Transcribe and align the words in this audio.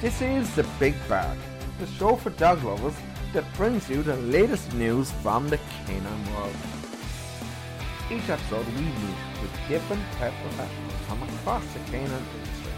This 0.00 0.22
is 0.22 0.54
The 0.54 0.64
Big 0.78 0.94
Bark, 1.08 1.36
the 1.80 1.86
show 1.88 2.14
for 2.14 2.30
dog 2.30 2.62
lovers 2.62 2.94
that 3.32 3.52
brings 3.54 3.90
you 3.90 4.04
the 4.04 4.14
latest 4.14 4.72
news 4.74 5.10
from 5.10 5.48
the 5.48 5.58
canine 5.86 6.34
world. 6.34 6.54
Each 8.08 8.28
episode 8.28 8.64
we 8.66 8.82
meet 8.82 9.18
with 9.42 9.50
different 9.68 10.02
pet 10.12 10.32
professionals 10.40 10.92
from 11.08 11.24
across 11.24 11.64
the 11.72 11.80
canine 11.90 12.04
industry, 12.12 12.72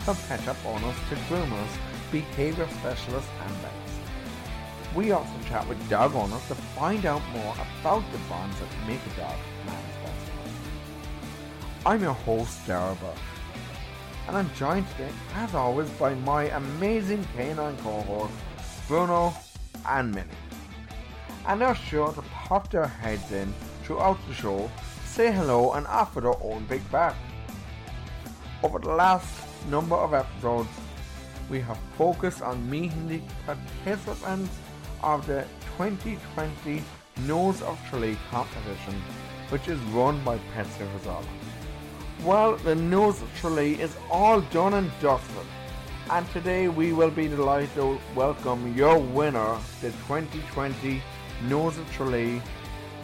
from 0.00 0.16
pet 0.28 0.42
shop 0.42 0.58
owners 0.66 0.96
to 1.08 1.14
groomers, 1.30 1.78
behaviour 2.12 2.68
specialists 2.80 3.30
and 3.40 3.50
vets. 3.52 4.94
We 4.94 5.12
also 5.12 5.32
chat 5.48 5.66
with 5.66 5.88
dog 5.88 6.14
owners 6.14 6.46
to 6.48 6.54
find 6.76 7.06
out 7.06 7.22
more 7.32 7.54
about 7.54 8.04
the 8.12 8.18
bonds 8.28 8.54
that 8.60 8.68
make 8.86 9.00
a 9.00 9.18
dog 9.18 9.38
man's 9.64 9.96
best 10.04 10.26
friend. 10.26 10.52
I'm 11.86 12.02
your 12.02 12.12
host, 12.12 12.66
Darragh 12.66 12.98
and 14.26 14.36
I'm 14.36 14.50
joined 14.54 14.88
today, 14.90 15.10
as 15.34 15.54
always, 15.54 15.88
by 15.90 16.14
my 16.14 16.44
amazing 16.44 17.24
canine 17.36 17.76
cohorts, 17.78 18.32
Bruno 18.88 19.32
and 19.88 20.12
Milly. 20.14 20.26
And 21.46 21.60
they're 21.60 21.76
sure 21.76 22.12
to 22.12 22.22
pop 22.22 22.70
their 22.70 22.86
heads 22.86 23.30
in 23.30 23.52
throughout 23.84 24.18
the 24.26 24.34
show, 24.34 24.70
say 25.04 25.30
hello, 25.30 25.72
and 25.72 25.86
offer 25.86 26.20
their 26.20 26.42
own 26.42 26.66
big 26.66 26.90
back. 26.90 27.14
Over 28.64 28.80
the 28.80 28.90
last 28.90 29.28
number 29.70 29.94
of 29.94 30.12
episodes, 30.12 30.70
we 31.48 31.60
have 31.60 31.78
focused 31.96 32.42
on 32.42 32.68
meeting 32.68 33.06
the 33.08 33.20
participants 33.44 34.52
of 35.04 35.24
the 35.28 35.44
2020 35.76 36.82
Nose 37.26 37.62
of 37.62 37.78
Tralee 37.88 38.18
competition, 38.30 38.94
which 39.50 39.68
is 39.68 39.78
run 39.94 40.22
by 40.24 40.38
Sitters 40.54 41.06
Ireland. 41.06 41.28
Well, 42.24 42.56
the 42.56 42.74
Nose 42.74 43.20
of 43.20 43.28
Tralee 43.38 43.74
is 43.80 43.94
all 44.10 44.40
done 44.40 44.74
and 44.74 44.90
dusted. 45.00 45.46
And 46.10 46.28
today 46.30 46.66
we 46.66 46.92
will 46.92 47.10
be 47.10 47.28
delighted 47.28 47.72
to 47.74 48.00
welcome 48.14 48.74
your 48.74 48.98
winner, 48.98 49.58
the 49.82 49.90
2020 50.08 51.02
Nose 51.44 51.76
of 51.76 51.90
Tralee. 51.92 52.40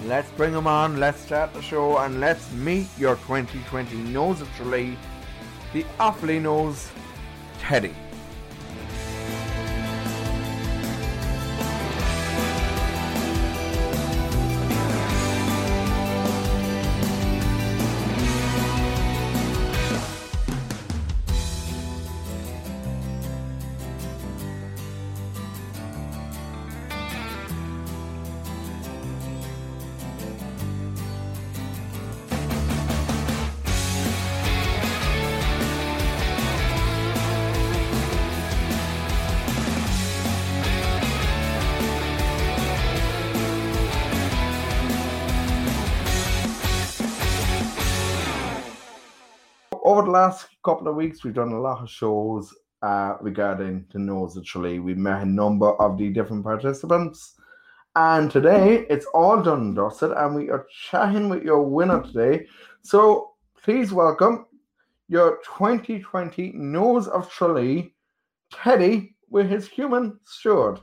Let's 0.04 0.30
bring 0.30 0.54
him 0.54 0.66
on, 0.66 0.98
let's 0.98 1.20
start 1.20 1.52
the 1.52 1.60
show, 1.60 1.98
and 1.98 2.20
let's 2.20 2.50
meet 2.52 2.88
your 2.98 3.16
2020 3.16 3.96
Nose 3.96 4.40
of 4.40 4.48
Tralee, 4.56 4.96
the 5.72 5.84
Offaly 6.00 6.40
Nose 6.40 6.90
Teddy. 7.60 7.94
Over 49.92 50.04
the 50.04 50.10
last 50.10 50.48
couple 50.64 50.88
of 50.88 50.96
weeks, 50.96 51.22
we've 51.22 51.34
done 51.34 51.52
a 51.52 51.60
lot 51.60 51.82
of 51.82 51.90
shows 51.90 52.50
uh, 52.80 53.16
regarding 53.20 53.84
the 53.92 53.98
Nose 53.98 54.34
of 54.38 54.44
Tralee. 54.46 54.78
We've 54.78 54.96
met 54.96 55.20
a 55.20 55.26
number 55.26 55.68
of 55.72 55.98
the 55.98 56.08
different 56.08 56.44
participants. 56.44 57.34
And 57.94 58.30
today, 58.30 58.86
it's 58.88 59.04
all 59.12 59.42
done 59.42 59.60
and 59.60 59.76
dusted, 59.76 60.12
and 60.12 60.34
we 60.34 60.48
are 60.48 60.66
chatting 60.88 61.28
with 61.28 61.42
your 61.42 61.62
winner 61.62 62.00
today. 62.00 62.46
So 62.80 63.32
please 63.62 63.92
welcome 63.92 64.46
your 65.08 65.40
2020 65.44 66.52
Nose 66.54 67.06
of 67.06 67.30
Tralee, 67.30 67.94
Teddy, 68.50 69.14
with 69.28 69.50
his 69.50 69.68
human 69.68 70.18
Stuart. 70.24 70.80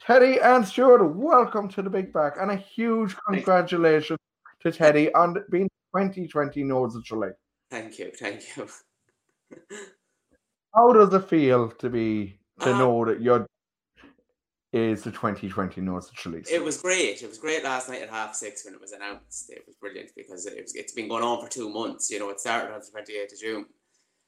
Teddy 0.00 0.40
and 0.40 0.66
Stuart, 0.66 1.06
welcome 1.06 1.68
to 1.68 1.82
the 1.82 1.90
Big 1.90 2.12
Bark, 2.12 2.38
and 2.40 2.50
a 2.50 2.56
huge 2.56 3.14
congratulations 3.28 4.18
to 4.60 4.72
Teddy 4.72 5.14
on 5.14 5.36
being 5.52 5.68
2020 5.94 6.64
Nose 6.64 6.96
of 6.96 7.04
Tralee. 7.04 7.30
Thank 7.74 7.98
you, 7.98 8.12
thank 8.16 8.56
you. 8.56 8.68
How 10.72 10.92
does 10.92 11.12
it 11.12 11.28
feel 11.28 11.70
to 11.70 11.90
be 11.90 12.38
to 12.60 12.70
Um, 12.70 12.78
know 12.78 13.04
that 13.04 13.20
you're 13.20 13.48
is 14.72 15.02
the 15.02 15.10
2020 15.10 15.80
Nose 15.80 16.08
of 16.08 16.14
Tralee? 16.14 16.44
It 16.48 16.62
was 16.62 16.80
great. 16.80 17.20
It 17.20 17.28
was 17.28 17.38
great 17.38 17.64
last 17.64 17.88
night 17.88 18.02
at 18.02 18.10
half 18.10 18.36
six 18.36 18.64
when 18.64 18.74
it 18.74 18.80
was 18.80 18.92
announced. 18.92 19.50
It 19.50 19.64
was 19.66 19.74
brilliant 19.74 20.10
because 20.14 20.46
it 20.46 20.62
was, 20.62 20.76
it's 20.76 20.92
been 20.92 21.08
going 21.08 21.24
on 21.24 21.42
for 21.42 21.50
two 21.50 21.68
months. 21.68 22.10
You 22.10 22.20
know, 22.20 22.30
it 22.30 22.38
started 22.38 22.72
on 22.72 22.80
the 22.80 22.86
28th 22.86 23.32
of 23.32 23.40
June. 23.40 23.66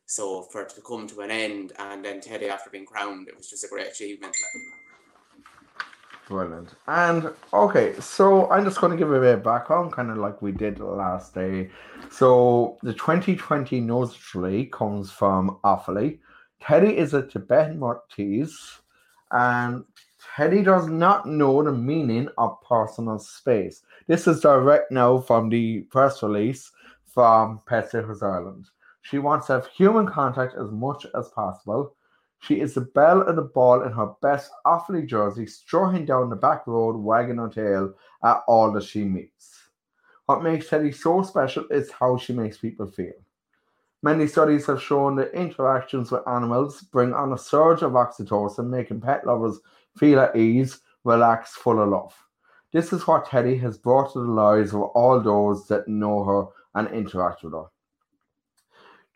So 0.07 0.43
for 0.43 0.63
it 0.63 0.71
to 0.71 0.81
come 0.81 1.07
to 1.07 1.21
an 1.21 1.31
end 1.31 1.73
and 1.79 2.05
then 2.05 2.21
Teddy 2.21 2.49
after 2.49 2.71
being 2.71 2.87
crowned, 2.87 3.29
it 3.29 3.37
was 3.37 3.49
just 3.49 3.65
a 3.65 3.69
great 3.69 3.89
achievement. 3.89 4.35
Brilliant. 6.27 6.75
And 6.89 7.31
okay, 7.53 7.95
so 8.01 8.51
I'm 8.51 8.65
just 8.65 8.81
going 8.81 8.91
to 8.91 8.99
give 8.99 9.13
a 9.13 9.21
bit 9.21 9.35
of 9.35 9.45
background, 9.45 9.93
kind 9.93 10.11
of 10.11 10.17
like 10.17 10.43
we 10.43 10.51
did 10.51 10.81
last 10.81 11.35
day. 11.35 11.71
So 12.11 12.77
the 12.83 12.93
2020 12.93 13.81
Nose 13.81 14.11
of 14.11 14.19
Tralee 14.21 14.67
comes 14.67 15.13
from 15.13 15.61
Offaly. 15.63 16.19
Teddy 16.61 16.99
is 16.99 17.15
a 17.15 17.23
Tibetan 17.23 17.79
Maltese, 17.79 18.81
and 19.31 19.85
Teddy 20.35 20.65
does 20.65 20.89
not 20.89 21.27
know 21.27 21.63
the 21.63 21.71
meaning 21.71 22.29
of 22.39 22.61
personal 22.61 23.21
space. 23.21 23.83
This 24.09 24.27
is 24.27 24.41
direct 24.41 24.91
now 24.91 25.19
from 25.19 25.49
the 25.49 25.83
press 25.83 26.25
release 26.25 26.73
from 27.07 27.61
Pet 27.67 27.89
Sitters 27.89 28.23
Ireland. 28.23 28.67
She 29.03 29.19
wants 29.19 29.47
to 29.47 29.53
have 29.53 29.69
human 29.69 30.07
contact 30.07 30.55
as 30.57 30.73
much 30.73 31.07
as 31.17 31.29
possible. 31.29 31.95
She 32.41 32.61
is 32.61 32.75
the 32.75 32.83
belle 32.83 33.23
of 33.23 33.37
the 33.37 33.43
ball 33.43 33.83
in 33.83 33.93
her 33.93 34.13
best 34.23 34.51
Offaly 34.65 35.07
jersey, 35.07 35.47
strolling 35.47 36.05
down 36.05 36.31
the 36.31 36.37
back 36.37 36.67
road, 36.67 36.97
wagging 36.97 37.39
her 37.39 37.49
tail 37.49 37.95
at 38.23 38.43
all 38.47 38.73
that 38.73 38.85
she 38.85 39.05
meets. 39.05 39.59
What 40.27 40.43
makes 40.43 40.69
Teddy 40.69 40.93
so 40.93 41.23
special 41.23 41.67
is 41.71 41.91
how 41.91 42.19
she 42.19 42.33
makes 42.33 42.59
people 42.59 42.87
feel. 42.87 43.15
Many 44.03 44.27
studies 44.27 44.67
have 44.67 44.83
shown 44.83 45.17
that 45.17 45.33
interactions 45.33 46.11
with 46.11 46.29
animals 46.29 46.83
bring 46.83 47.13
on 47.15 47.33
a 47.33 47.39
surge 47.39 47.83
of 47.83 47.93
oxytocin, 47.93 48.69
making 48.69 49.01
pet 49.01 49.27
lovers 49.27 49.59
feel 49.97 50.21
at 50.21 50.37
ease, 50.37 50.81
relaxed, 51.05 51.55
full 51.55 51.83
of 51.83 51.89
love. 51.89 52.15
This 52.73 52.93
is 52.93 53.07
what 53.07 53.27
Teddy 53.27 53.57
has 53.59 53.79
brought 53.79 54.13
to 54.13 54.19
the 54.19 54.31
lives 54.31 54.75
of 54.75 54.83
all 54.83 55.21
those 55.21 55.67
that 55.69 55.89
know 55.89 56.25
her 56.25 56.47
and 56.75 56.89
interact 56.95 57.43
with 57.43 57.55
her. 57.55 57.65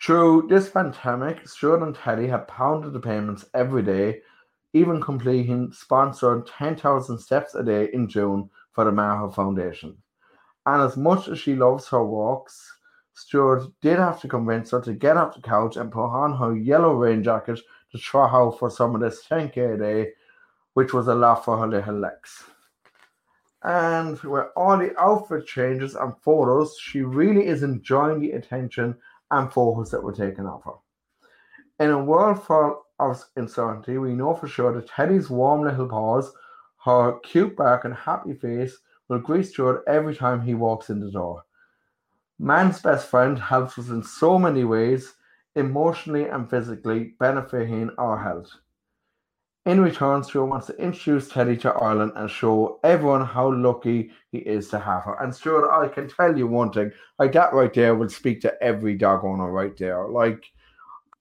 Through 0.03 0.47
this 0.49 0.71
pandemic, 0.71 1.47
Stuart 1.47 1.83
and 1.83 1.95
Teddy 1.95 2.27
have 2.29 2.49
pounded 2.49 2.95
the 2.95 3.01
payments 3.01 3.45
every 3.53 3.83
day, 3.83 4.23
even 4.73 4.99
completing 4.99 5.73
sponsored 5.73 6.47
10,000 6.47 7.19
steps 7.19 7.55
a 7.55 7.63
day 7.63 7.91
in 7.93 8.09
June 8.09 8.49
for 8.73 8.85
the 8.85 8.93
Maher 8.93 9.31
Foundation. 9.31 9.99
And 10.65 10.81
as 10.81 10.97
much 10.97 11.29
as 11.29 11.39
she 11.39 11.55
loves 11.55 11.87
her 11.89 12.03
walks, 12.03 12.79
Stuart 13.13 13.65
did 13.83 13.99
have 13.99 14.19
to 14.23 14.29
convince 14.29 14.71
her 14.71 14.81
to 14.81 14.95
get 14.95 15.19
off 15.19 15.35
the 15.35 15.43
couch 15.43 15.77
and 15.77 15.93
put 15.93 16.07
on 16.07 16.35
her 16.39 16.57
yellow 16.57 16.95
rain 16.95 17.23
jacket 17.23 17.61
to 17.93 17.99
try 17.99 18.27
out 18.27 18.59
for 18.59 18.71
some 18.71 18.95
of 18.95 19.03
this 19.03 19.27
10k 19.29 19.75
a 19.75 19.79
day, 19.79 20.13
which 20.73 20.95
was 20.95 21.09
a 21.09 21.15
lot 21.15 21.45
for 21.45 21.59
her 21.59 21.67
little 21.67 21.99
legs. 21.99 22.45
And 23.65 24.19
with 24.21 24.47
all 24.57 24.79
the 24.79 24.99
outfit 24.99 25.47
changes 25.47 25.95
and 25.95 26.17
photos, 26.23 26.79
she 26.81 27.03
really 27.03 27.47
is 27.47 27.63
enjoying 27.63 28.21
the 28.21 28.33
attention 28.33 28.97
and 29.31 29.53
focus 29.53 29.91
that 29.91 30.03
were 30.03 30.13
taken 30.13 30.47
of 30.47 30.63
her. 30.65 30.73
In 31.79 31.91
a 31.91 32.05
world 32.05 32.43
full 32.43 32.83
of 32.99 33.25
uncertainty, 33.37 33.99
we 33.99 34.13
know 34.13 34.35
for 34.35 34.49
sure 34.49 34.73
that 34.75 34.89
Teddy's 34.89 35.31
warm 35.31 35.63
little 35.63 35.89
paws, 35.89 36.33
her 36.85 37.19
cute 37.21 37.57
bark, 37.57 37.85
and 37.85 37.95
happy 37.95 38.35
face 38.35 38.77
will 39.09 39.19
greet 39.19 39.45
Stuart 39.45 39.83
every 39.87 40.15
time 40.15 40.41
he 40.41 40.55
walks 40.55 40.91
in 40.91 41.01
the 41.01 41.11
door. 41.11 41.43
Man's 42.39 42.81
best 42.81 43.09
friend 43.09 43.39
helps 43.39 43.79
us 43.79 43.89
in 43.89 44.03
so 44.03 44.39
many 44.39 44.65
ways, 44.65 45.15
emotionally 45.57 46.27
and 46.27 46.49
physically, 46.49 47.15
benefiting 47.19 47.91
our 47.99 48.23
health. 48.23 48.51
In 49.67 49.81
return, 49.81 50.25
Stuart 50.25 50.47
wants 50.47 50.69
to 50.69 50.77
introduce 50.77 51.29
Teddy 51.29 51.57
to 51.59 51.71
Ireland 51.71 52.13
and 52.17 52.31
show 52.31 52.81
everyone 52.83 53.27
how 53.27 53.53
lucky 53.53 54.11
he 54.33 54.39
is 54.39 54.69
to 54.71 54.79
have 54.79 55.05
her. 55.05 55.23
And 55.23 55.35
Stuart, 55.35 55.71
I 55.71 55.89
can 55.89 56.09
tell 56.09 56.37
you 56.37 56.47
one 56.47 56.73
thing, 56.73 56.93
like 57.19 57.33
that 57.33 57.53
right 57.53 57.73
there 57.73 57.95
will 57.95 58.09
speak 58.09 58.41
to 58.41 58.63
every 58.63 58.97
dog 58.97 59.23
owner 59.23 59.51
right 59.51 59.77
there. 59.77 60.09
Like 60.09 60.51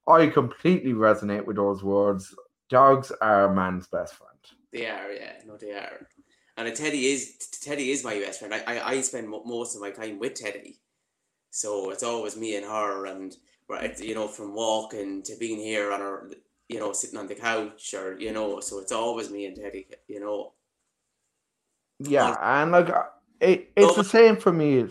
I 0.08 0.28
completely 0.28 0.94
resonate 0.94 1.46
with 1.46 1.58
those 1.58 1.84
words. 1.84 2.34
Dogs 2.70 3.12
are 3.20 3.54
man's 3.54 3.88
best 3.88 4.16
friend. 4.16 4.40
They 4.72 4.88
are, 4.88 5.12
yeah, 5.12 5.34
no, 5.46 5.58
they 5.58 5.72
are. 5.72 6.08
And 6.56 6.74
Teddy 6.76 7.08
is 7.08 7.38
Teddy 7.62 7.92
is 7.92 8.04
my 8.04 8.20
best 8.20 8.40
friend. 8.40 8.54
I, 8.54 8.62
I, 8.66 8.90
I 8.90 9.02
spend 9.02 9.30
most 9.30 9.76
of 9.76 9.82
my 9.82 9.92
time 9.92 10.20
with 10.20 10.36
Teddy, 10.36 10.80
so 11.50 11.90
it's 11.90 12.04
always 12.04 12.38
me 12.38 12.56
and 12.56 12.66
her, 12.66 13.06
and 13.06 13.36
right, 13.68 14.00
you 14.00 14.14
know, 14.14 14.28
from 14.28 14.54
walking 14.54 15.24
to 15.24 15.36
being 15.40 15.58
here 15.58 15.92
on 15.92 16.02
our, 16.02 16.30
you 16.70 16.80
know, 16.80 16.94
sitting 16.94 17.18
on 17.18 17.28
the 17.28 17.36
couch, 17.36 17.94
or 17.96 18.18
you 18.20 18.32
know, 18.32 18.60
so 18.60 18.80
it's 18.80 18.92
always 18.92 19.30
me 19.32 19.48
and 19.48 19.58
Teddy, 19.58 19.88
you 20.08 20.20
know. 20.20 20.54
Yeah, 22.00 22.36
and 22.42 22.72
like 22.72 22.90
it, 23.42 23.72
it's 23.76 23.96
the 23.96 24.04
same 24.04 24.38
for 24.38 24.54
me. 24.54 24.86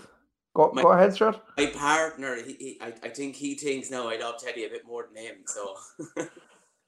Go, 0.55 0.73
my, 0.75 0.83
go 0.83 0.93
ahead, 0.93 1.15
Stuart. 1.15 1.41
My 1.57 1.67
partner, 1.67 2.35
he, 2.35 2.53
he, 2.55 2.79
I, 2.81 2.93
I 3.03 3.09
think 3.11 3.37
he 3.37 3.55
thinks 3.55 3.91
now 3.91 4.09
I 4.09 4.17
love 4.17 4.39
Teddy 4.39 4.65
a 4.65 4.69
bit 4.69 4.87
more 4.87 5.09
than 5.15 5.23
him. 5.23 5.37
So. 5.47 5.77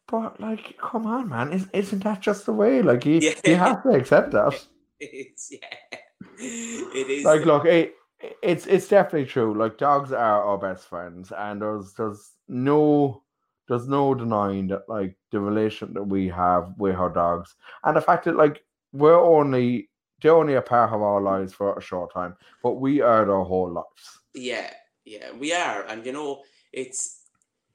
but 0.09 0.41
like, 0.41 0.77
come 0.79 1.07
on, 1.07 1.29
man! 1.29 1.53
Is, 1.53 1.69
isn't 1.73 2.03
that 2.03 2.21
just 2.21 2.47
the 2.47 2.53
way? 2.53 2.83
Like, 2.83 3.05
he 3.05 3.33
yeah. 3.45 3.73
has 3.73 3.83
to 3.85 3.91
accept 3.91 4.33
that. 4.33 4.61
It's 5.03 5.51
yeah. 5.51 5.99
It 6.39 7.09
is. 7.09 7.25
Like, 7.25 7.47
look, 7.47 7.65
it, 7.65 7.95
it's 8.43 8.67
it's 8.67 8.87
definitely 8.87 9.25
true. 9.25 9.57
Like, 9.57 9.79
dogs 9.79 10.13
are 10.13 10.45
our 10.45 10.59
best 10.59 10.87
friends, 10.87 11.33
and 11.33 11.63
there's 11.63 11.95
there's 11.95 12.33
no 12.49 13.23
there's 13.71 13.87
no 13.87 14.17
denying 14.17 14.67
that 14.67 14.89
like 14.89 15.17
the 15.31 15.39
relation 15.39 15.95
that 15.95 16.03
we 16.03 16.27
have 16.27 16.75
with 16.77 16.97
our 16.97 17.09
dogs, 17.09 17.55
and 17.85 17.97
the 17.97 18.01
fact 18.01 18.25
that 18.25 18.35
like 18.35 18.65
we're 18.93 19.19
only 19.19 19.89
they're 20.21 20.35
only 20.35 20.55
a 20.55 20.63
part 20.63 20.93
of 20.93 21.01
our 21.01 21.21
lives 21.21 21.55
for 21.55 21.79
a 21.79 21.81
short 21.81 22.13
time, 22.13 22.37
but 22.65 22.81
we 22.81 23.01
are 23.01 23.25
their 23.25 23.45
whole 23.45 23.71
lives. 23.71 24.19
Yeah, 24.35 24.73
yeah, 25.05 25.31
we 25.31 25.55
are, 25.55 25.85
and 25.85 26.05
you 26.05 26.11
know, 26.11 26.43
it's 26.73 27.23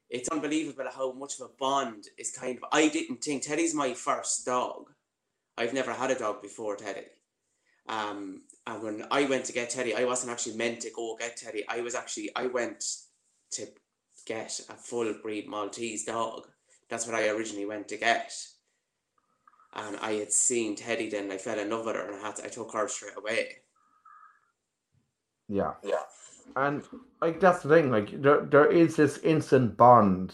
it's 0.09 0.27
unbelievable 0.27 0.83
how 0.93 1.13
much 1.13 1.39
of 1.39 1.45
a 1.49 1.53
bond 1.57 2.07
is 2.17 2.31
kind 2.31 2.57
of. 2.57 2.65
I 2.73 2.89
didn't 2.89 3.23
think 3.23 3.43
Teddy's 3.43 3.73
my 3.73 3.93
first 3.93 4.45
dog. 4.45 4.91
I've 5.57 5.73
never 5.73 5.93
had 5.93 6.11
a 6.11 6.19
dog 6.19 6.41
before 6.41 6.75
Teddy. 6.75 7.07
Um, 7.87 8.41
and 8.67 8.83
when 8.83 9.05
I 9.11 9.23
went 9.27 9.45
to 9.45 9.53
get 9.53 9.69
Teddy, 9.69 9.95
I 9.95 10.03
wasn't 10.03 10.33
actually 10.33 10.57
meant 10.57 10.81
to 10.81 10.91
go 10.91 11.15
get 11.17 11.37
Teddy. 11.37 11.63
I 11.69 11.79
was 11.79 11.95
actually 11.95 12.31
I 12.35 12.47
went 12.47 12.83
to 13.51 13.67
get 14.25 14.59
a 14.69 14.73
full 14.73 15.13
breed 15.21 15.47
Maltese 15.47 16.05
dog. 16.05 16.47
That's 16.89 17.05
what 17.05 17.15
I 17.15 17.29
originally 17.29 17.65
went 17.65 17.87
to 17.89 17.97
get 17.97 18.31
and 19.75 19.97
I 19.97 20.13
had 20.13 20.31
seen 20.31 20.75
Teddy 20.75 21.09
then 21.09 21.31
I 21.31 21.37
fell 21.37 21.59
in 21.59 21.69
love 21.69 21.85
with 21.85 21.95
her 21.95 22.07
and 22.07 22.15
I 22.15 22.27
had 22.27 22.37
to, 22.37 22.45
I 22.45 22.47
took 22.47 22.73
her 22.73 22.87
straight 22.87 23.17
away. 23.17 23.57
Yeah. 25.47 25.73
Yeah. 25.83 26.03
And 26.55 26.83
like 27.21 27.39
that's 27.39 27.63
the 27.63 27.69
thing, 27.69 27.91
like 27.91 28.21
there 28.21 28.45
there 28.45 28.71
is 28.71 28.95
this 28.95 29.17
instant 29.19 29.75
bond 29.75 30.33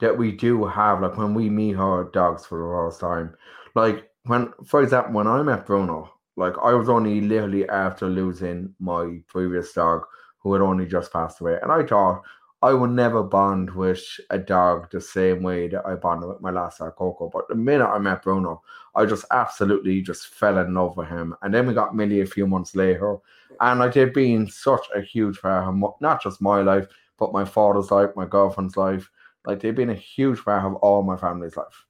that 0.00 0.16
we 0.16 0.32
do 0.32 0.66
have, 0.66 1.00
like 1.00 1.16
when 1.16 1.32
we 1.32 1.48
meet 1.48 1.76
our 1.76 2.04
dogs 2.04 2.44
for 2.44 2.58
the 2.58 2.68
first 2.68 3.00
time. 3.00 3.34
Like 3.74 4.10
when 4.24 4.52
for 4.66 4.82
example 4.82 5.14
when 5.14 5.26
I 5.26 5.42
met 5.42 5.64
Bruno, 5.64 6.12
like 6.36 6.54
I 6.62 6.74
was 6.74 6.90
only 6.90 7.22
literally 7.22 7.66
after 7.68 8.06
losing 8.08 8.74
my 8.78 9.20
previous 9.28 9.72
dog 9.72 10.02
who 10.40 10.52
had 10.52 10.62
only 10.62 10.86
just 10.86 11.12
passed 11.12 11.40
away. 11.40 11.58
And 11.62 11.72
I 11.72 11.82
thought 11.84 12.22
I 12.62 12.72
will 12.72 12.88
never 12.88 13.22
bond 13.22 13.70
with 13.70 14.02
a 14.30 14.38
dog 14.38 14.90
the 14.90 15.00
same 15.00 15.42
way 15.42 15.68
that 15.68 15.86
I 15.86 15.94
bonded 15.94 16.28
with 16.28 16.40
my 16.40 16.50
last 16.50 16.78
dog, 16.78 16.96
Coco. 16.96 17.28
But 17.28 17.48
the 17.48 17.54
minute 17.54 17.86
I 17.86 17.98
met 17.98 18.22
Bruno, 18.22 18.62
I 18.94 19.04
just 19.04 19.26
absolutely 19.30 20.00
just 20.00 20.28
fell 20.28 20.58
in 20.58 20.72
love 20.72 20.96
with 20.96 21.08
him. 21.08 21.34
And 21.42 21.52
then 21.52 21.66
we 21.66 21.74
got 21.74 21.94
Millie 21.94 22.22
a 22.22 22.26
few 22.26 22.46
months 22.46 22.74
later. 22.74 23.18
And 23.60 23.80
like 23.80 23.92
they've 23.92 24.12
been 24.12 24.48
such 24.48 24.86
a 24.94 25.00
huge 25.02 25.40
part 25.40 25.68
of 25.68 25.94
not 26.00 26.22
just 26.22 26.40
my 26.40 26.62
life, 26.62 26.86
but 27.18 27.32
my 27.32 27.44
father's 27.44 27.90
life, 27.90 28.10
my 28.16 28.26
girlfriend's 28.26 28.76
life. 28.76 29.10
Like 29.44 29.60
they've 29.60 29.74
been 29.74 29.90
a 29.90 29.94
huge 29.94 30.42
part 30.42 30.64
of 30.64 30.76
all 30.76 31.02
my 31.02 31.16
family's 31.16 31.56
life. 31.56 31.86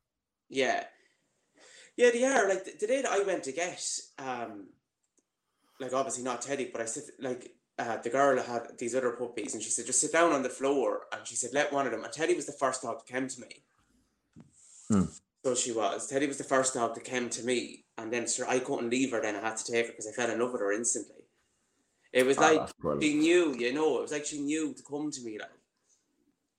Yeah. 0.49 0.85
Yeah, 1.97 2.11
they 2.11 2.25
are. 2.25 2.49
Like 2.49 2.65
the 2.65 2.87
day 2.87 3.03
that 3.03 3.11
I 3.11 3.21
went 3.21 3.45
to 3.45 3.53
get 3.53 3.83
um 4.19 4.69
like 5.81 5.93
obviously 5.93 6.25
not 6.25 6.43
Teddy, 6.43 6.71
but 6.73 6.81
I 6.81 6.87
said 6.87 7.05
like 7.21 7.53
uh, 7.79 7.99
the 7.99 8.11
girl 8.11 8.43
had 8.43 8.79
these 8.79 8.95
other 8.95 9.11
puppies 9.11 9.55
and 9.55 9.63
she 9.63 9.71
said, 9.71 9.87
just 9.87 10.01
sit 10.01 10.13
down 10.13 10.33
on 10.33 10.43
the 10.43 10.49
floor. 10.49 11.03
And 11.13 11.27
she 11.27 11.35
said, 11.35 11.51
let 11.53 11.73
one 11.73 11.87
of 11.87 11.93
them. 11.93 12.05
And 12.05 12.13
Teddy 12.13 12.35
was 12.35 12.47
the 12.47 12.53
first 12.53 12.83
dog 12.83 12.99
that 12.99 13.13
came 13.13 13.29
to 13.29 13.41
me. 13.41 13.63
Hmm. 14.89 15.03
So 15.45 15.55
she 15.55 15.73
was. 15.73 16.07
Teddy 16.07 16.27
was 16.27 16.39
the 16.39 16.45
first 16.45 16.75
dog 16.75 16.95
that 16.95 17.05
came 17.05 17.29
to 17.31 17.45
me. 17.45 17.85
And 17.99 18.13
then 18.13 18.27
sir, 18.27 18.47
I 18.49 18.59
couldn't 18.61 18.91
leave 18.91 19.13
her 19.13 19.21
then. 19.21 19.37
I 19.37 19.41
had 19.41 19.57
to 19.59 19.73
take 19.73 19.87
her 19.87 19.93
because 19.93 20.07
I 20.07 20.13
fell 20.13 20.31
in 20.31 20.41
love 20.41 20.53
with 20.53 20.61
her 20.61 20.73
instantly. 20.73 21.25
It 22.13 22.25
was 22.25 22.39
oh, 22.39 22.41
like 22.41 23.03
she 23.03 23.15
knew, 23.15 23.55
you 23.59 23.75
know, 23.75 23.99
it 23.99 24.03
was 24.03 24.13
like 24.13 24.25
she 24.25 24.41
knew 24.41 24.73
to 24.73 24.83
come 24.83 25.11
to 25.11 25.23
me. 25.23 25.39
Like, 25.39 25.51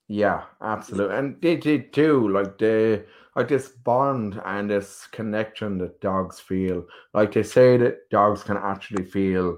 yeah, 0.07 0.43
absolutely. 0.61 1.15
And 1.15 1.41
they 1.41 1.55
did 1.55 1.93
too. 1.93 2.29
Like 2.29 2.59
the 2.59 3.05
like 3.35 3.47
this 3.47 3.69
bond 3.69 4.39
and 4.45 4.69
this 4.69 5.07
connection 5.07 5.79
that 5.79 5.99
dogs 5.99 6.39
feel. 6.39 6.85
Like 7.13 7.33
they 7.33 7.43
say 7.43 7.77
that 7.77 8.09
dogs 8.09 8.43
can 8.43 8.57
actually 8.57 9.05
feel 9.05 9.57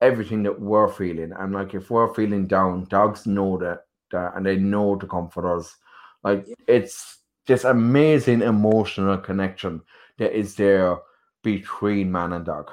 everything 0.00 0.42
that 0.42 0.60
we're 0.60 0.88
feeling. 0.88 1.32
And 1.38 1.52
like 1.52 1.74
if 1.74 1.90
we're 1.90 2.12
feeling 2.14 2.46
down, 2.46 2.84
dogs 2.84 3.26
know 3.26 3.56
that, 3.58 3.86
that 4.10 4.36
and 4.36 4.44
they 4.44 4.56
know 4.56 4.96
to 4.96 5.06
comfort 5.06 5.56
us. 5.56 5.76
Like 6.22 6.46
it's 6.66 7.18
this 7.46 7.64
amazing 7.64 8.42
emotional 8.42 9.18
connection 9.18 9.82
that 10.18 10.36
is 10.36 10.54
there 10.54 10.98
between 11.42 12.10
man 12.10 12.32
and 12.32 12.44
dog. 12.44 12.70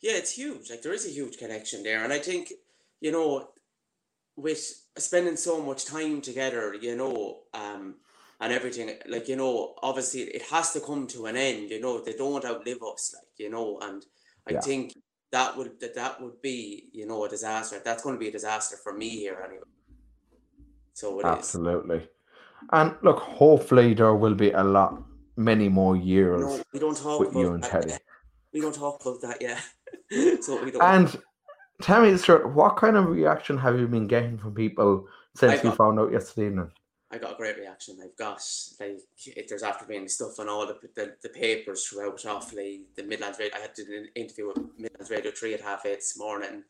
Yeah, 0.00 0.12
it's 0.14 0.32
huge. 0.32 0.70
Like 0.70 0.82
there 0.82 0.92
is 0.92 1.06
a 1.06 1.10
huge 1.10 1.38
connection 1.38 1.82
there. 1.82 2.04
And 2.04 2.12
I 2.12 2.18
think, 2.18 2.52
you 3.00 3.12
know, 3.12 3.50
with 4.36 4.82
spending 4.96 5.36
so 5.36 5.62
much 5.62 5.84
time 5.84 6.20
together, 6.20 6.74
you 6.74 6.96
know, 6.96 7.40
um, 7.54 7.96
and 8.40 8.52
everything, 8.52 8.90
like, 9.06 9.28
you 9.28 9.34
know, 9.36 9.74
obviously 9.82 10.20
it 10.22 10.42
has 10.42 10.72
to 10.72 10.80
come 10.80 11.08
to 11.08 11.26
an 11.26 11.36
end, 11.36 11.70
you 11.70 11.80
know, 11.80 12.00
they 12.00 12.12
don't 12.12 12.44
outlive 12.44 12.78
us, 12.92 13.14
like, 13.16 13.28
you 13.36 13.50
know, 13.50 13.80
and 13.82 14.04
I 14.48 14.52
yeah. 14.52 14.60
think 14.60 14.94
that 15.30 15.56
would 15.56 15.78
that 15.80 15.94
that 15.94 16.20
would 16.20 16.40
be 16.42 16.88
you 16.92 17.06
know 17.06 17.24
a 17.24 17.28
disaster. 17.28 17.80
That's 17.84 18.02
going 18.02 18.14
to 18.14 18.18
be 18.18 18.28
a 18.28 18.32
disaster 18.32 18.76
for 18.76 18.92
me 18.92 19.10
here 19.10 19.42
anyway. 19.44 19.62
So 20.94 21.20
it 21.20 21.26
Absolutely. 21.26 21.98
Is. 21.98 22.08
And 22.72 22.94
look, 23.02 23.18
hopefully 23.20 23.94
there 23.94 24.14
will 24.14 24.34
be 24.34 24.50
a 24.50 24.64
lot, 24.64 25.00
many 25.36 25.68
more 25.68 25.96
years. 25.96 26.40
No, 26.40 26.62
we 26.72 26.80
don't 26.80 26.96
talk 26.96 27.20
with 27.20 27.34
you 27.34 27.52
and 27.52 27.62
Teddy. 27.62 27.92
We 28.52 28.60
don't 28.60 28.74
talk 28.74 29.00
about 29.00 29.20
that 29.22 29.40
yet. 29.40 29.62
so 30.42 30.62
we 30.62 30.72
don't. 30.72 30.82
And 30.82 31.22
tell 31.82 32.02
me, 32.02 32.16
Stuart, 32.16 32.52
what 32.54 32.76
kind 32.76 32.96
of 32.96 33.08
reaction 33.08 33.56
have 33.58 33.78
you 33.78 33.86
been 33.86 34.08
getting 34.08 34.38
from 34.38 34.54
people 34.54 35.06
since 35.36 35.62
you 35.62 35.70
found 35.72 36.00
out 36.00 36.12
yesterday 36.12 36.48
evening? 36.48 36.70
I 37.10 37.16
got 37.18 37.32
a 37.32 37.36
great 37.36 37.56
reaction. 37.56 37.98
I've 38.02 38.16
got 38.16 38.42
like 38.78 39.00
it, 39.26 39.46
there's 39.48 39.62
after 39.62 39.86
being 39.86 40.08
stuff 40.08 40.38
on 40.38 40.48
all 40.48 40.66
the, 40.66 40.78
the, 40.94 41.14
the 41.22 41.30
papers 41.30 41.86
throughout 41.86 42.18
Offaly, 42.18 42.82
the 42.96 43.02
Midlands 43.02 43.38
Radio. 43.38 43.56
I 43.56 43.60
had 43.60 43.74
to 43.76 43.84
do 43.84 43.96
an 43.96 44.08
interview 44.14 44.48
with 44.48 44.58
Midlands 44.76 45.10
Radio 45.10 45.32
three 45.32 45.54
at 45.54 45.62
half 45.62 45.86
eight 45.86 45.96
this 45.96 46.18
morning. 46.18 46.64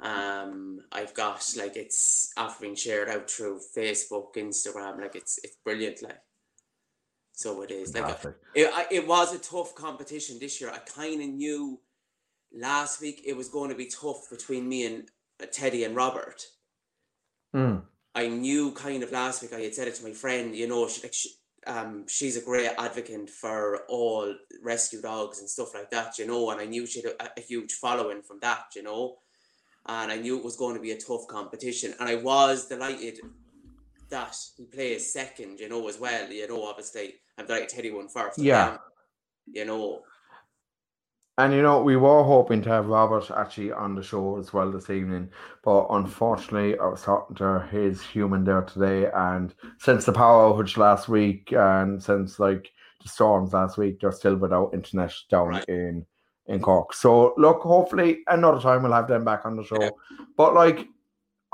Um, 0.00 0.80
I've 0.92 1.12
got 1.12 1.44
like 1.56 1.76
it's 1.76 2.32
after 2.36 2.62
being 2.62 2.76
shared 2.76 3.08
out 3.08 3.28
through 3.28 3.60
Facebook, 3.76 4.34
Instagram. 4.36 5.00
Like 5.00 5.16
it's 5.16 5.40
it's 5.42 5.56
brilliant. 5.64 6.02
Like 6.02 6.20
so 7.32 7.62
it 7.62 7.72
is. 7.72 7.92
Like 7.94 8.16
it, 8.54 8.86
it 8.92 9.08
was 9.08 9.34
a 9.34 9.38
tough 9.38 9.74
competition 9.74 10.38
this 10.38 10.60
year. 10.60 10.70
I 10.70 10.78
kind 10.78 11.20
of 11.20 11.28
knew 11.30 11.80
last 12.56 13.00
week 13.00 13.22
it 13.26 13.36
was 13.36 13.48
going 13.48 13.70
to 13.70 13.76
be 13.76 13.86
tough 13.86 14.30
between 14.30 14.68
me 14.68 14.86
and 14.86 15.10
uh, 15.42 15.46
Teddy 15.50 15.82
and 15.82 15.96
Robert. 15.96 16.46
Mm 17.52 17.82
I 18.14 18.28
knew 18.28 18.72
kind 18.72 19.02
of 19.02 19.12
last 19.12 19.42
week 19.42 19.52
I 19.52 19.60
had 19.60 19.74
said 19.74 19.88
it 19.88 19.94
to 19.96 20.04
my 20.04 20.12
friend, 20.12 20.54
you 20.54 20.66
know, 20.66 20.88
she 20.88 21.02
like 21.02 21.14
she, 21.14 21.30
um 21.66 22.06
she's 22.08 22.36
a 22.36 22.44
great 22.44 22.70
advocate 22.78 23.30
for 23.30 23.80
all 23.88 24.34
rescue 24.62 25.00
dogs 25.00 25.40
and 25.40 25.48
stuff 25.48 25.74
like 25.74 25.90
that, 25.90 26.18
you 26.18 26.26
know, 26.26 26.50
and 26.50 26.60
I 26.60 26.64
knew 26.64 26.86
she 26.86 27.02
had 27.02 27.12
a, 27.20 27.30
a 27.38 27.40
huge 27.40 27.74
following 27.74 28.22
from 28.22 28.38
that, 28.40 28.64
you 28.74 28.82
know. 28.82 29.18
And 29.86 30.12
I 30.12 30.16
knew 30.16 30.36
it 30.36 30.44
was 30.44 30.56
going 30.56 30.74
to 30.74 30.82
be 30.82 30.90
a 30.90 31.00
tough 31.00 31.26
competition. 31.28 31.94
And 31.98 32.08
I 32.08 32.16
was 32.16 32.66
delighted 32.66 33.20
that 34.10 34.36
he 34.56 34.64
plays 34.64 35.12
second, 35.12 35.60
you 35.60 35.68
know, 35.68 35.88
as 35.88 35.98
well. 35.98 36.30
You 36.30 36.46
know, 36.48 36.64
obviously 36.64 37.14
I'm 37.38 37.46
delighted 37.46 37.70
Teddy 37.70 37.90
won 37.90 38.08
first. 38.08 38.38
Yeah. 38.38 38.72
Um, 38.72 38.78
you 39.46 39.64
know. 39.64 40.02
And 41.38 41.54
you 41.54 41.62
know, 41.62 41.80
we 41.80 41.94
were 41.94 42.24
hoping 42.24 42.62
to 42.62 42.68
have 42.68 42.86
Robert 42.86 43.30
actually 43.30 43.70
on 43.70 43.94
the 43.94 44.02
show 44.02 44.38
as 44.38 44.52
well 44.52 44.72
this 44.72 44.90
evening, 44.90 45.30
but 45.62 45.86
unfortunately, 45.88 46.76
I 46.76 46.86
was 46.86 47.02
talking 47.02 47.36
to 47.36 47.60
his 47.70 48.02
human 48.02 48.42
there 48.42 48.62
today, 48.62 49.08
and 49.14 49.54
since 49.78 50.04
the 50.04 50.12
power 50.12 50.52
outage 50.52 50.76
last 50.76 51.08
week, 51.08 51.52
and 51.52 52.02
since 52.02 52.40
like 52.40 52.72
the 53.00 53.08
storms 53.08 53.52
last 53.52 53.78
week, 53.78 54.00
they're 54.00 54.10
still 54.10 54.34
without 54.34 54.74
internet 54.74 55.14
down 55.30 55.48
right. 55.50 55.64
in 55.68 56.04
in 56.46 56.60
Cork. 56.60 56.92
So 56.92 57.34
look, 57.36 57.60
hopefully 57.60 58.24
another 58.26 58.60
time 58.60 58.82
we'll 58.82 58.92
have 58.92 59.06
them 59.06 59.24
back 59.24 59.46
on 59.46 59.54
the 59.54 59.62
show. 59.62 59.80
Yeah. 59.80 59.90
But 60.36 60.54
like, 60.54 60.88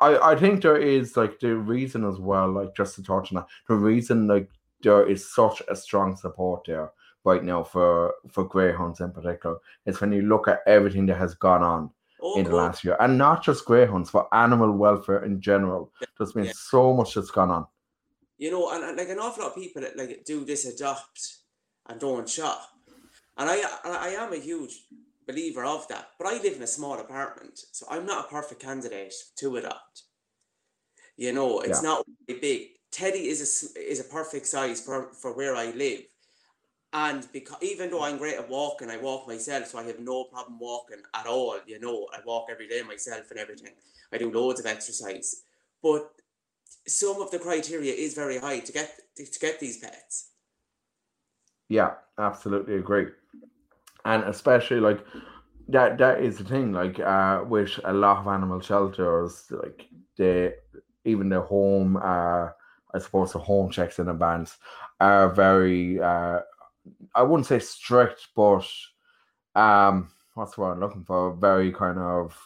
I 0.00 0.16
I 0.16 0.34
think 0.34 0.62
there 0.62 0.78
is 0.78 1.14
like 1.14 1.40
the 1.40 1.56
reason 1.56 2.06
as 2.06 2.18
well, 2.18 2.50
like 2.50 2.74
just 2.74 2.94
to 2.94 3.02
touch 3.02 3.32
on 3.32 3.36
that, 3.36 3.48
the 3.68 3.74
reason 3.74 4.28
like 4.28 4.48
there 4.82 5.06
is 5.06 5.30
such 5.34 5.60
a 5.68 5.76
strong 5.76 6.16
support 6.16 6.62
there 6.66 6.90
right 7.24 7.42
now 7.42 7.62
for 7.62 8.14
for 8.28 8.44
greyhounds 8.44 9.00
in 9.00 9.10
particular 9.10 9.56
is 9.86 10.00
when 10.00 10.12
you 10.12 10.22
look 10.22 10.46
at 10.46 10.60
everything 10.66 11.06
that 11.06 11.16
has 11.16 11.34
gone 11.34 11.62
on 11.62 11.90
oh, 12.20 12.38
in 12.38 12.44
the 12.44 12.54
last 12.54 12.84
year, 12.84 12.96
and 13.00 13.18
not 13.18 13.42
just 13.42 13.64
greyhounds, 13.64 14.10
for 14.10 14.32
animal 14.34 14.72
welfare 14.72 15.24
in 15.24 15.40
general. 15.40 15.92
There's 16.18 16.32
been 16.32 16.44
yeah. 16.44 16.52
so 16.54 16.92
much 16.94 17.14
that's 17.14 17.30
gone 17.30 17.50
on. 17.50 17.66
You 18.38 18.50
know, 18.50 18.70
and, 18.72 18.84
and, 18.84 18.96
like 18.96 19.08
an 19.08 19.18
awful 19.18 19.44
lot 19.44 19.52
of 19.52 19.62
people 19.62 19.82
that 19.82 19.96
like 19.96 20.24
do 20.24 20.44
this 20.44 20.66
adopt 20.66 21.36
and 21.88 22.00
don't 22.00 22.28
shop, 22.28 22.62
and 23.36 23.48
I 23.48 23.62
I 23.84 24.08
am 24.18 24.32
a 24.32 24.38
huge 24.38 24.84
believer 25.26 25.64
of 25.64 25.88
that. 25.88 26.08
But 26.18 26.28
I 26.28 26.42
live 26.42 26.56
in 26.56 26.62
a 26.62 26.66
small 26.66 26.98
apartment, 26.98 27.58
so 27.72 27.86
I'm 27.90 28.06
not 28.06 28.26
a 28.26 28.28
perfect 28.28 28.60
candidate 28.62 29.14
to 29.36 29.56
adopt. 29.56 30.02
You 31.16 31.32
know, 31.32 31.60
it's 31.60 31.82
yeah. 31.82 31.90
not 31.90 32.06
really 32.26 32.40
big. 32.40 32.68
Teddy 32.90 33.28
is 33.28 33.40
a 33.40 33.80
is 33.80 34.00
a 34.00 34.04
perfect 34.04 34.46
size 34.46 34.80
for, 34.80 35.12
for 35.14 35.34
where 35.36 35.56
I 35.56 35.70
live 35.70 36.04
and 36.94 37.26
because 37.32 37.56
even 37.60 37.90
though 37.90 38.04
I'm 38.04 38.18
great 38.18 38.36
at 38.36 38.48
walking, 38.48 38.88
I 38.88 38.96
walk 38.96 39.26
myself, 39.26 39.66
so 39.66 39.78
I 39.78 39.82
have 39.82 39.98
no 39.98 40.24
problem 40.24 40.60
walking 40.60 40.98
at 41.12 41.26
all. 41.26 41.58
You 41.66 41.80
know, 41.80 42.06
I 42.14 42.20
walk 42.24 42.46
every 42.50 42.68
day 42.68 42.82
myself 42.82 43.30
and 43.30 43.40
everything. 43.40 43.72
I 44.12 44.18
do 44.18 44.30
loads 44.30 44.60
of 44.60 44.66
exercise, 44.66 45.42
but 45.82 46.12
some 46.86 47.20
of 47.20 47.32
the 47.32 47.40
criteria 47.40 47.92
is 47.92 48.14
very 48.14 48.38
high 48.38 48.60
to 48.60 48.72
get 48.72 48.96
to, 49.16 49.24
get 49.40 49.58
these 49.58 49.78
pets. 49.78 50.30
Yeah, 51.68 51.94
absolutely 52.16 52.76
agree, 52.76 53.08
and 54.04 54.22
especially 54.24 54.78
like 54.78 55.04
that. 55.68 55.98
That 55.98 56.22
is 56.22 56.38
the 56.38 56.44
thing. 56.44 56.72
Like 56.72 57.00
uh, 57.00 57.42
with 57.48 57.80
a 57.84 57.92
lot 57.92 58.18
of 58.18 58.28
animal 58.28 58.60
shelters, 58.60 59.46
like 59.50 59.88
they 60.16 60.52
even 61.04 61.28
the 61.28 61.40
home. 61.40 61.96
Uh, 61.96 62.50
I 62.94 63.00
suppose 63.00 63.32
the 63.32 63.40
home 63.40 63.70
checks 63.70 63.98
in 63.98 64.08
advance 64.08 64.56
are 65.00 65.28
very 65.28 66.00
uh, 66.00 66.38
I 67.14 67.22
wouldn't 67.22 67.46
say 67.46 67.58
strict, 67.58 68.28
but 68.34 68.66
um, 69.54 70.10
what's 70.34 70.58
what 70.58 70.72
I'm 70.72 70.80
looking 70.80 71.04
for? 71.04 71.34
Very 71.34 71.72
kind 71.72 71.98
of 71.98 72.36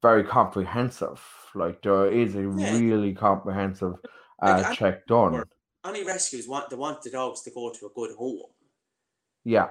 very 0.00 0.24
comprehensive. 0.24 1.22
Like 1.54 1.82
there 1.82 2.10
is 2.10 2.34
a 2.34 2.42
yeah. 2.42 2.78
really 2.78 3.12
comprehensive 3.12 3.94
uh, 4.42 4.62
like, 4.66 4.76
check 4.76 5.06
done. 5.06 5.44
Any 5.86 6.04
rescues 6.04 6.48
want 6.48 6.70
they 6.70 6.76
want 6.76 7.02
the 7.02 7.10
dogs 7.10 7.42
to 7.42 7.50
go 7.50 7.72
to 7.72 7.86
a 7.86 7.90
good 7.94 8.16
home. 8.16 8.50
Yeah. 9.44 9.70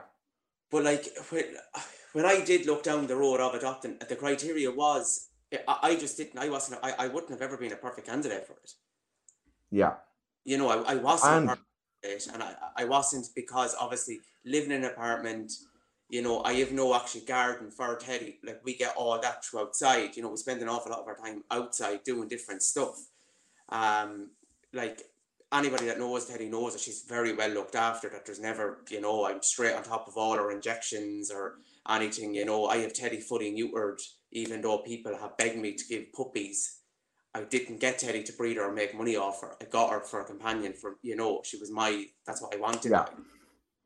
But 0.69 0.83
like 0.83 1.07
when 1.29 1.45
when 2.13 2.25
I 2.25 2.43
did 2.43 2.65
look 2.65 2.83
down 2.83 3.07
the 3.07 3.15
road 3.15 3.39
of 3.39 3.53
adopting, 3.53 3.97
the 4.07 4.15
criteria 4.15 4.71
was 4.71 5.29
I, 5.67 5.77
I 5.83 5.95
just 5.95 6.17
didn't. 6.17 6.39
I 6.39 6.49
wasn't. 6.49 6.79
I, 6.83 6.93
I 6.97 7.07
wouldn't 7.07 7.31
have 7.31 7.41
ever 7.41 7.57
been 7.57 7.73
a 7.73 7.75
perfect 7.75 8.07
candidate 8.07 8.47
for 8.47 8.53
it. 8.53 8.73
Yeah. 9.69 9.93
You 10.43 10.57
know, 10.57 10.69
I, 10.69 10.93
I 10.93 10.95
wasn't. 10.95 11.49
And, 11.49 11.59
it. 12.03 12.27
And 12.33 12.43
I, 12.43 12.55
I 12.77 12.85
wasn't 12.85 13.27
because 13.35 13.75
obviously 13.79 14.21
living 14.45 14.71
in 14.71 14.83
an 14.83 14.91
apartment 14.91 15.51
you 16.11 16.21
know 16.21 16.43
I 16.43 16.53
have 16.55 16.73
no 16.73 16.93
actual 16.93 17.21
garden 17.21 17.71
for 17.71 17.95
Teddy. 17.95 18.37
Like 18.43 18.61
we 18.63 18.75
get 18.75 18.95
all 18.95 19.19
that 19.19 19.43
through 19.43 19.61
outside 19.61 20.15
you 20.15 20.21
know 20.21 20.29
we 20.29 20.37
spend 20.37 20.61
an 20.61 20.69
awful 20.69 20.91
lot 20.91 20.99
of 21.01 21.07
our 21.07 21.15
time 21.15 21.43
outside 21.49 22.03
doing 22.03 22.27
different 22.27 22.61
stuff. 22.61 22.97
Um 23.69 24.31
like 24.73 25.03
anybody 25.53 25.85
that 25.85 25.99
knows 25.99 26.25
Teddy 26.25 26.49
knows 26.49 26.73
that 26.73 26.81
she's 26.81 27.03
very 27.07 27.33
well 27.33 27.49
looked 27.49 27.75
after 27.75 28.09
that 28.09 28.25
there's 28.25 28.41
never 28.41 28.83
you 28.89 28.99
know 28.99 29.25
I'm 29.25 29.41
straight 29.41 29.73
on 29.73 29.83
top 29.83 30.07
of 30.07 30.17
all 30.17 30.35
her 30.35 30.51
injections 30.51 31.31
or 31.31 31.55
anything 31.89 32.35
you 32.35 32.45
know. 32.45 32.65
I 32.65 32.77
have 32.79 32.93
Teddy 32.93 33.21
fully 33.21 33.51
neutered 33.55 34.01
even 34.33 34.61
though 34.61 34.79
people 34.79 35.17
have 35.17 35.37
begged 35.37 35.57
me 35.57 35.73
to 35.75 35.87
give 35.87 36.11
puppies 36.11 36.80
I 37.33 37.43
didn't 37.43 37.79
get 37.79 37.99
Teddy 37.99 38.23
to 38.23 38.33
breed 38.33 38.57
her 38.57 38.63
or 38.65 38.73
make 38.73 38.95
money 38.95 39.15
off 39.15 39.41
her. 39.41 39.55
I 39.61 39.65
got 39.65 39.91
her 39.91 40.01
for 40.01 40.21
a 40.21 40.25
companion 40.25 40.73
for 40.73 40.97
you 41.01 41.15
know, 41.15 41.41
she 41.43 41.57
was 41.57 41.71
my 41.71 42.05
that's 42.25 42.41
what 42.41 42.53
I 42.53 42.57
wanted. 42.57 42.91
Yeah. 42.91 43.05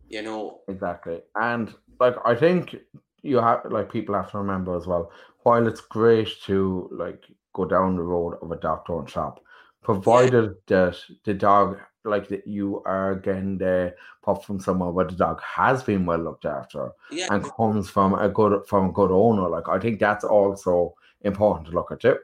You 0.07 0.21
know. 0.23 0.61
Exactly. 0.67 1.21
And 1.35 1.73
like 1.99 2.15
I 2.25 2.35
think 2.35 2.75
you 3.21 3.37
have 3.37 3.61
like 3.69 3.91
people 3.91 4.15
have 4.15 4.31
to 4.31 4.39
remember 4.39 4.75
as 4.75 4.87
well, 4.87 5.11
while 5.43 5.67
it's 5.67 5.81
great 5.81 6.29
to 6.45 6.89
like 6.91 7.23
go 7.53 7.65
down 7.65 7.95
the 7.95 8.01
road 8.01 8.37
of 8.41 8.51
a 8.51 8.57
doctor 8.57 8.97
and 8.99 9.09
shop, 9.09 9.39
provided 9.83 10.55
yeah. 10.67 10.85
that 10.85 10.97
the 11.23 11.33
dog 11.33 11.77
like 12.03 12.27
that 12.27 12.45
you 12.45 12.83
are 12.85 13.15
getting 13.15 13.57
the 13.57 13.93
pup 14.23 14.43
from 14.43 14.59
somewhere 14.59 14.91
where 14.91 15.05
the 15.05 15.15
dog 15.15 15.41
has 15.41 15.81
been 15.81 16.05
well 16.05 16.19
looked 16.19 16.45
after 16.45 16.91
yeah. 17.11 17.27
and 17.31 17.43
comes 17.43 17.89
from 17.89 18.13
a 18.13 18.29
good 18.29 18.65
from 18.67 18.89
a 18.89 18.91
good 18.91 19.11
owner. 19.11 19.47
Like 19.47 19.69
I 19.69 19.79
think 19.79 19.99
that's 19.99 20.23
also 20.23 20.95
important 21.21 21.67
to 21.67 21.73
look 21.73 21.91
at 21.91 21.99
too 21.99 22.17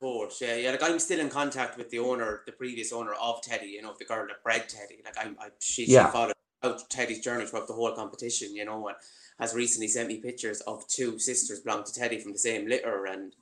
course, 0.00 0.40
yeah, 0.40 0.52
uh, 0.52 0.56
yeah. 0.56 0.70
Like 0.70 0.82
I'm 0.82 0.98
still 0.98 1.20
in 1.20 1.28
contact 1.28 1.78
with 1.78 1.90
the 1.90 1.98
owner, 1.98 2.42
the 2.46 2.52
previous 2.52 2.92
owner 2.92 3.12
of 3.20 3.42
Teddy. 3.42 3.66
You 3.66 3.82
know, 3.82 3.94
the 3.98 4.04
girl 4.04 4.26
that 4.26 4.42
bred 4.42 4.68
Teddy. 4.68 5.00
Like 5.04 5.16
I'm, 5.18 5.36
I, 5.40 5.48
she, 5.60 5.86
yeah. 5.86 6.06
she 6.06 6.12
followed 6.12 6.34
out 6.62 6.88
Teddy's 6.90 7.20
journey 7.20 7.46
throughout 7.46 7.66
the 7.66 7.74
whole 7.74 7.92
competition. 7.92 8.54
You 8.54 8.64
know, 8.64 8.88
and 8.88 8.96
has 9.38 9.54
recently 9.54 9.88
sent 9.88 10.08
me 10.08 10.18
pictures 10.18 10.60
of 10.62 10.86
two 10.88 11.18
sisters 11.18 11.60
belong 11.60 11.84
to 11.84 11.92
Teddy 11.92 12.18
from 12.18 12.32
the 12.32 12.38
same 12.38 12.66
litter, 12.66 13.06
and 13.06 13.34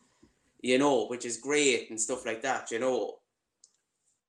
you 0.60 0.78
know, 0.78 1.06
which 1.06 1.24
is 1.24 1.36
great 1.36 1.90
and 1.90 2.00
stuff 2.00 2.26
like 2.26 2.42
that. 2.42 2.70
You 2.70 2.80
know. 2.80 3.18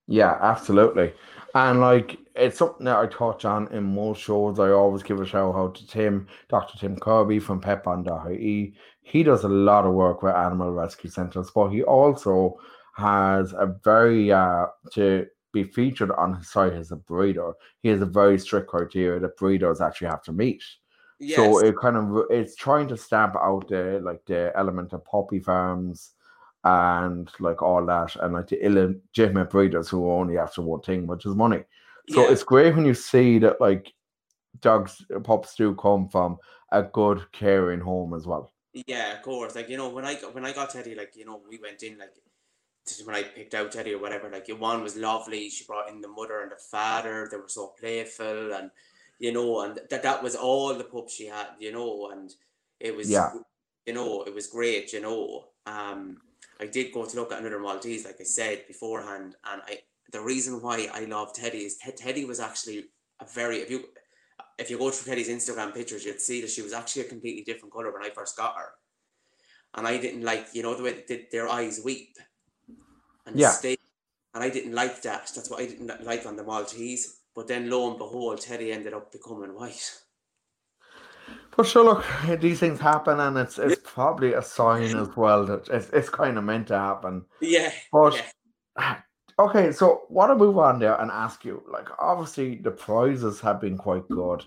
Yeah, 0.08 0.38
absolutely. 0.40 1.12
And 1.54 1.80
like 1.80 2.16
it's 2.36 2.58
something 2.58 2.84
that 2.84 2.96
I 2.96 3.06
touch 3.06 3.44
on 3.44 3.66
in 3.68 3.82
most 3.82 4.20
shows. 4.20 4.60
I 4.60 4.70
always 4.70 5.02
give 5.02 5.20
a 5.20 5.26
shout 5.26 5.54
out 5.54 5.74
to 5.76 5.86
Tim, 5.86 6.28
Dr. 6.48 6.78
Tim 6.78 6.96
Kirby 6.96 7.40
from 7.40 7.60
Pets.ie 7.60 8.74
he 9.06 9.22
does 9.22 9.44
a 9.44 9.48
lot 9.48 9.86
of 9.86 9.94
work 9.94 10.24
with 10.24 10.34
animal 10.34 10.72
rescue 10.72 11.08
centers, 11.08 11.52
but 11.54 11.68
he 11.68 11.84
also 11.84 12.58
has 12.96 13.52
a 13.52 13.72
very 13.84 14.32
uh, 14.32 14.66
to 14.94 15.24
be 15.52 15.62
featured 15.62 16.10
on 16.10 16.34
his 16.34 16.50
site 16.50 16.72
as 16.72 16.90
a 16.90 16.96
breeder. 16.96 17.52
He 17.84 17.88
has 17.90 18.02
a 18.02 18.06
very 18.06 18.36
strict 18.36 18.66
criteria 18.66 19.20
that 19.20 19.36
breeders 19.36 19.80
actually 19.80 20.08
have 20.08 20.24
to 20.24 20.32
meet. 20.32 20.60
Yes. 21.20 21.36
So 21.36 21.64
it 21.64 21.76
kind 21.80 21.96
of 21.96 22.24
it's 22.30 22.56
trying 22.56 22.88
to 22.88 22.96
stamp 22.96 23.36
out 23.36 23.68
the 23.68 24.00
like 24.02 24.24
the 24.26 24.52
element 24.56 24.92
of 24.92 25.04
puppy 25.04 25.38
farms 25.38 26.10
and 26.64 27.30
like 27.38 27.62
all 27.62 27.86
that 27.86 28.16
and 28.16 28.34
like 28.34 28.48
the 28.48 28.60
illegitimate 28.64 29.50
breeders 29.50 29.88
who 29.88 30.04
are 30.04 30.18
only 30.18 30.36
after 30.36 30.62
one 30.62 30.80
thing, 30.80 31.06
which 31.06 31.26
is 31.26 31.36
money. 31.36 31.62
So 32.10 32.22
yeah. 32.22 32.32
it's 32.32 32.42
great 32.42 32.74
when 32.74 32.84
you 32.84 32.94
see 32.94 33.38
that 33.38 33.60
like 33.60 33.92
dogs 34.58 35.00
pups 35.22 35.54
do 35.54 35.76
come 35.76 36.08
from 36.08 36.38
a 36.72 36.82
good 36.82 37.22
caring 37.30 37.80
home 37.80 38.12
as 38.12 38.26
well. 38.26 38.52
Yeah, 38.86 39.14
of 39.14 39.22
course. 39.22 39.54
Like 39.54 39.70
you 39.70 39.76
know, 39.78 39.88
when 39.88 40.04
I 40.04 40.14
when 40.32 40.44
I 40.44 40.52
got 40.52 40.70
Teddy, 40.70 40.94
like 40.94 41.16
you 41.16 41.24
know, 41.24 41.40
we 41.48 41.58
went 41.58 41.82
in 41.82 41.98
like 41.98 42.12
when 43.04 43.16
I 43.16 43.22
picked 43.22 43.54
out 43.54 43.72
Teddy 43.72 43.94
or 43.94 43.98
whatever. 43.98 44.28
Like 44.28 44.48
one 44.48 44.82
was 44.82 44.96
lovely. 44.96 45.48
She 45.48 45.64
brought 45.64 45.88
in 45.88 46.02
the 46.02 46.08
mother 46.08 46.42
and 46.42 46.52
the 46.52 46.56
father. 46.56 47.26
They 47.30 47.38
were 47.38 47.48
so 47.48 47.72
playful, 47.80 48.52
and 48.52 48.70
you 49.18 49.32
know, 49.32 49.62
and 49.62 49.80
that 49.88 50.02
that 50.02 50.22
was 50.22 50.36
all 50.36 50.74
the 50.74 50.84
pups 50.84 51.14
she 51.14 51.26
had. 51.26 51.46
You 51.58 51.72
know, 51.72 52.10
and 52.10 52.30
it 52.78 52.94
was 52.94 53.10
yeah. 53.10 53.30
You 53.86 53.94
know, 53.94 54.24
it 54.24 54.34
was 54.34 54.48
great. 54.48 54.92
You 54.92 55.00
know, 55.00 55.44
um, 55.64 56.18
I 56.60 56.66
did 56.66 56.92
go 56.92 57.06
to 57.06 57.16
look 57.16 57.32
at 57.32 57.40
another 57.40 57.60
Maltese, 57.60 58.04
like 58.04 58.20
I 58.20 58.24
said 58.24 58.66
beforehand, 58.66 59.36
and 59.50 59.62
I 59.66 59.78
the 60.12 60.20
reason 60.20 60.60
why 60.60 60.88
I 60.92 61.06
love 61.06 61.32
Teddy 61.32 61.60
is 61.60 61.78
Teddy 61.96 62.26
was 62.26 62.40
actually 62.40 62.84
a 63.20 63.24
very 63.24 63.58
if 63.58 63.70
you 63.70 63.84
if 64.58 64.70
you 64.70 64.78
go 64.78 64.90
through 64.90 65.12
Teddy's 65.12 65.28
Instagram 65.28 65.74
pictures, 65.74 66.04
you'd 66.04 66.20
see 66.20 66.40
that 66.40 66.50
she 66.50 66.62
was 66.62 66.72
actually 66.72 67.02
a 67.02 67.08
completely 67.08 67.42
different 67.42 67.72
color 67.72 67.92
when 67.92 68.02
I 68.02 68.10
first 68.10 68.36
got 68.36 68.56
her. 68.56 68.70
And 69.74 69.86
I 69.86 69.98
didn't 69.98 70.22
like, 70.22 70.48
you 70.52 70.62
know, 70.62 70.74
the 70.74 70.82
way 70.82 71.04
did 71.06 71.26
their 71.30 71.48
eyes 71.48 71.80
weep 71.84 72.16
and 73.26 73.38
yeah. 73.38 73.50
stay. 73.50 73.76
And 74.34 74.42
I 74.42 74.48
didn't 74.48 74.72
like 74.72 75.02
that. 75.02 75.30
That's 75.34 75.50
what 75.50 75.60
I 75.60 75.66
didn't 75.66 76.04
like 76.04 76.26
on 76.26 76.36
the 76.36 76.44
Maltese. 76.44 77.20
But 77.34 77.48
then 77.48 77.68
lo 77.68 77.90
and 77.90 77.98
behold, 77.98 78.40
Teddy 78.40 78.72
ended 78.72 78.94
up 78.94 79.12
becoming 79.12 79.54
white. 79.54 79.98
But 81.54 81.66
sure, 81.66 81.84
look, 81.84 82.04
these 82.40 82.60
things 82.60 82.80
happen, 82.80 83.18
and 83.18 83.36
it's 83.38 83.58
it's 83.58 83.80
probably 83.82 84.34
a 84.34 84.42
sign 84.42 84.96
as 84.96 85.08
well 85.16 85.44
that 85.46 85.68
it's, 85.68 85.88
it's 85.90 86.08
kind 86.08 86.36
of 86.36 86.44
meant 86.44 86.68
to 86.68 86.78
happen. 86.78 87.24
Yeah. 87.40 87.72
But 87.90 88.22
yeah. 88.78 88.96
Okay, 89.38 89.70
so 89.70 90.04
want 90.08 90.30
to 90.30 90.34
move 90.34 90.56
on 90.56 90.78
there 90.78 90.98
and 90.98 91.10
ask 91.10 91.44
you, 91.44 91.62
like, 91.70 91.88
obviously 91.98 92.56
the 92.56 92.70
prizes 92.70 93.38
have 93.40 93.60
been 93.60 93.76
quite 93.76 94.08
good. 94.08 94.42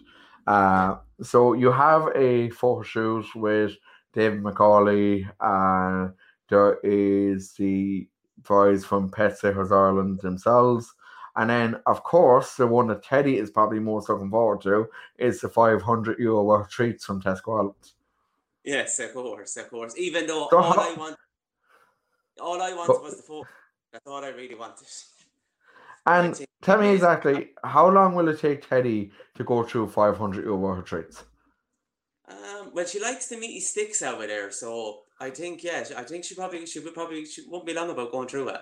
Uh, 0.47 0.97
so 1.21 1.53
you 1.53 1.71
have 1.71 2.09
a 2.15 2.49
photo 2.49 2.81
shoot 2.81 3.25
with 3.35 3.73
David 4.13 4.41
McCauley. 4.41 5.29
Uh, 5.39 6.11
there 6.49 6.79
is 6.83 7.53
the 7.53 8.07
prize 8.43 8.83
from 8.83 9.11
Pet 9.11 9.37
Sitters 9.37 9.71
Ireland 9.71 10.21
themselves. 10.21 10.91
And 11.35 11.51
then, 11.51 11.79
of 11.85 12.03
course, 12.03 12.55
the 12.55 12.65
one 12.65 12.87
that 12.87 13.03
Teddy 13.03 13.37
is 13.37 13.51
probably 13.51 13.79
most 13.79 14.09
looking 14.09 14.31
forward 14.31 14.61
to 14.61 14.87
is 15.19 15.39
the 15.39 15.49
500 15.49 16.17
euro 16.17 16.43
worth 16.43 16.69
treats 16.71 17.05
from 17.05 17.21
Tesco 17.21 17.55
Ireland. 17.55 17.93
Yes, 18.63 18.97
of 18.99 19.13
course, 19.13 19.55
of 19.55 19.69
course. 19.69 19.93
Even 19.97 20.25
though 20.25 20.47
so 20.49 20.57
all 20.61 20.73
how, 20.73 20.91
I 20.91 20.93
want, 20.95 21.15
all 22.41 22.61
I 22.61 22.73
wanted 22.73 23.03
was 23.03 23.17
the 23.17 23.23
phone. 23.23 23.45
That's 23.91 24.07
all 24.07 24.23
I 24.23 24.29
really 24.29 24.55
want 24.55 24.73
wanted. 24.73 24.87
And 26.05 26.45
tell 26.61 26.79
me 26.79 26.89
exactly, 26.89 27.49
how 27.63 27.87
long 27.89 28.15
will 28.15 28.29
it 28.29 28.39
take 28.39 28.67
Teddy 28.67 29.11
to 29.35 29.43
go 29.43 29.63
through 29.63 29.89
500 29.89 30.43
euro 30.43 30.57
worth 30.57 30.79
of 30.79 30.85
treats? 30.85 31.23
Um, 32.27 32.71
well, 32.73 32.85
she 32.85 32.99
likes 32.99 33.27
the 33.27 33.37
meaty 33.37 33.59
sticks 33.59 34.01
over 34.01 34.25
there, 34.25 34.49
so 34.49 35.01
I 35.19 35.29
think 35.29 35.63
yeah, 35.63 35.83
I 35.97 36.03
think 36.03 36.23
she 36.23 36.35
probably 36.35 36.65
she 36.65 36.79
would 36.79 36.93
probably 36.93 37.25
she 37.25 37.43
won't 37.47 37.65
be 37.65 37.73
long 37.73 37.89
about 37.89 38.11
going 38.11 38.27
through 38.27 38.49
it. 38.49 38.61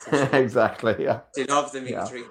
So 0.00 0.28
exactly, 0.32 0.96
yeah. 0.98 1.20
She 1.34 1.44
loves 1.44 1.72
the 1.72 1.80
meaty 1.80 1.92
yeah. 1.92 2.06
treat. 2.06 2.26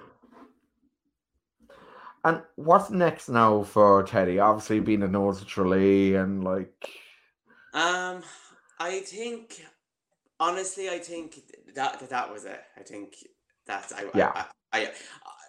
And 2.24 2.42
what's 2.56 2.90
next 2.90 3.28
now 3.28 3.62
for 3.62 4.02
Teddy? 4.02 4.38
Obviously, 4.38 4.80
being 4.80 5.02
a 5.02 5.08
nose 5.08 5.44
Tralee 5.44 6.16
and 6.16 6.42
like. 6.42 6.90
Um, 7.72 8.22
I 8.80 9.00
think 9.00 9.64
honestly, 10.40 10.88
I 10.88 10.98
think 10.98 11.36
that 11.74 12.00
that, 12.00 12.10
that 12.10 12.32
was 12.32 12.44
it. 12.44 12.60
I 12.76 12.82
think 12.82 13.16
that's 13.66 13.92
I 13.92 14.04
yeah. 14.14 14.32
I, 14.34 14.44
I, 14.72 14.82
I 14.82 14.90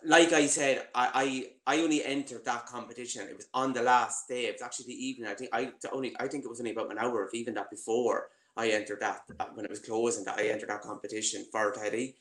like 0.06 0.32
I 0.32 0.46
said, 0.46 0.88
I, 0.94 1.50
I 1.66 1.76
I 1.76 1.82
only 1.82 2.04
entered 2.04 2.46
that 2.46 2.66
competition. 2.66 3.28
It 3.28 3.36
was 3.36 3.48
on 3.54 3.74
the 3.74 3.82
last 3.82 4.28
day. 4.28 4.46
It 4.46 4.54
was 4.54 4.62
actually 4.62 4.88
the 4.88 5.06
evening. 5.06 5.30
I 5.30 5.34
think 5.34 5.50
I 5.54 5.72
only 5.92 6.16
I 6.20 6.28
think 6.28 6.46
it 6.46 6.50
was 6.50 6.60
only 6.60 6.72
about 6.72 6.92
an 6.92 6.98
hour 6.98 7.24
of 7.24 7.34
even 7.34 7.54
that 7.56 7.70
before 7.70 8.28
I 8.56 8.70
entered 8.70 9.00
that 9.02 9.22
when 9.54 9.66
it 9.66 9.72
was 9.72 9.80
closing 9.80 10.26
that 10.26 10.40
I 10.40 10.50
entered 10.50 10.70
that 10.70 10.82
competition 10.82 11.46
for 11.52 11.72
Teddy. 11.72 12.16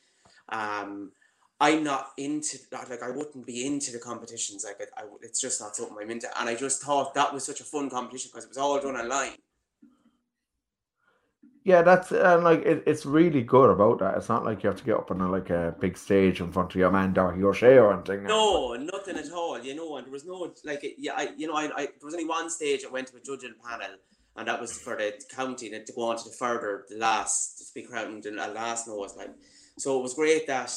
Um, 0.49 1.11
I'm 1.59 1.83
not 1.83 2.11
into 2.17 2.57
that. 2.71 2.89
Like 2.89 3.01
I 3.01 3.09
wouldn't 3.09 3.45
be 3.45 3.65
into 3.65 3.91
the 3.91 3.99
competitions. 3.99 4.63
Like 4.63 4.89
I, 4.95 5.01
I, 5.01 5.05
it's 5.21 5.41
just 5.41 5.59
not 5.59 5.75
something 5.75 5.97
I'm 5.99 6.11
into. 6.11 6.27
And 6.39 6.47
I 6.47 6.55
just 6.55 6.81
thought 6.81 7.13
that 7.15 7.33
was 7.33 7.43
such 7.43 7.61
a 7.61 7.63
fun 7.63 7.89
competition 7.89 8.29
because 8.31 8.45
it 8.45 8.49
was 8.49 8.57
all 8.57 8.79
done 8.79 8.95
online. 8.95 9.35
Yeah, 11.67 11.81
that's 11.81 12.13
and 12.13 12.45
like 12.45 12.61
it, 12.61 12.83
it's 12.87 13.05
really 13.05 13.41
good 13.41 13.69
about 13.69 13.99
that. 13.99 14.15
It's 14.15 14.29
not 14.29 14.45
like 14.45 14.63
you 14.63 14.69
have 14.69 14.79
to 14.79 14.85
get 14.85 14.95
up 14.95 15.11
on 15.11 15.19
a, 15.19 15.29
like 15.29 15.49
a 15.49 15.75
big 15.81 15.97
stage 15.97 16.39
in 16.39 16.49
front 16.49 16.71
of 16.71 16.77
your 16.77 16.89
man 16.89 17.13
Dáithí 17.13 17.43
Ó 17.43 17.51
Sé 17.51 17.75
or 17.75 17.93
anything. 17.93 18.23
No, 18.23 18.75
nothing 18.75 19.17
at 19.17 19.29
all. 19.33 19.61
You 19.61 19.75
know, 19.75 19.97
and 19.97 20.05
there 20.05 20.13
was 20.13 20.23
no 20.23 20.53
like 20.63 20.85
yeah, 20.97 21.11
I 21.17 21.33
you 21.35 21.45
know 21.45 21.55
I, 21.55 21.65
I 21.75 21.85
there 21.87 22.05
was 22.05 22.13
only 22.13 22.25
one 22.25 22.49
stage 22.49 22.85
I 22.85 22.89
went 22.89 23.07
to 23.07 23.17
a 23.17 23.19
judging 23.19 23.55
panel, 23.61 23.97
and 24.37 24.47
that 24.47 24.61
was 24.61 24.79
for 24.79 24.95
the 24.95 25.21
county 25.35 25.73
and 25.73 25.85
to 25.85 25.91
go 25.91 26.03
on 26.03 26.15
to 26.15 26.23
the 26.23 26.35
further 26.39 26.85
the 26.87 26.95
last 26.95 27.57
to 27.57 27.73
be 27.75 27.85
crowned 27.85 28.25
and 28.25 28.37
the 28.37 28.47
last 28.47 28.87
nose 28.87 29.17
like. 29.17 29.35
So 29.77 29.99
it 29.99 30.03
was 30.03 30.13
great 30.13 30.47
that 30.47 30.73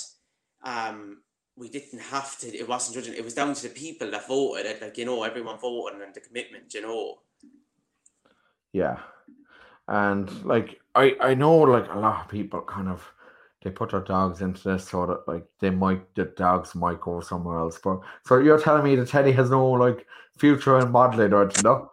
um 0.64 1.18
we 1.54 1.68
didn't 1.68 2.00
have 2.00 2.36
to. 2.40 2.48
It 2.48 2.68
wasn't 2.68 2.96
judging. 2.96 3.14
It 3.16 3.22
was 3.22 3.34
down 3.34 3.54
to 3.54 3.62
the 3.62 3.68
people 3.68 4.10
that 4.10 4.26
voted. 4.26 4.66
It, 4.66 4.82
like 4.82 4.98
you 4.98 5.04
know, 5.04 5.22
everyone 5.22 5.60
voted 5.60 6.00
and 6.02 6.12
the 6.12 6.20
commitment. 6.20 6.74
You 6.74 6.82
know. 6.82 7.18
Yeah, 8.72 8.98
and 9.86 10.44
like 10.44 10.79
I 10.94 11.16
I 11.20 11.34
know 11.34 11.56
like 11.56 11.88
a 11.92 11.98
lot 11.98 12.24
of 12.24 12.28
people 12.28 12.60
kind 12.62 12.88
of 12.88 13.06
they 13.62 13.70
put 13.70 13.90
their 13.90 14.00
dogs 14.00 14.40
into 14.40 14.62
this 14.62 14.88
so 14.88 15.06
that 15.06 15.28
like 15.28 15.44
they 15.60 15.70
might 15.70 16.14
the 16.14 16.24
dogs 16.24 16.74
might 16.74 17.00
go 17.00 17.20
somewhere 17.20 17.58
else. 17.58 17.78
But 17.82 18.00
so 18.24 18.38
you're 18.38 18.60
telling 18.60 18.84
me 18.84 18.96
that 18.96 19.08
Teddy 19.08 19.32
has 19.32 19.50
no 19.50 19.70
like 19.70 20.06
future 20.38 20.78
in 20.78 20.90
modeling 20.90 21.32
or 21.32 21.50
no? 21.62 21.90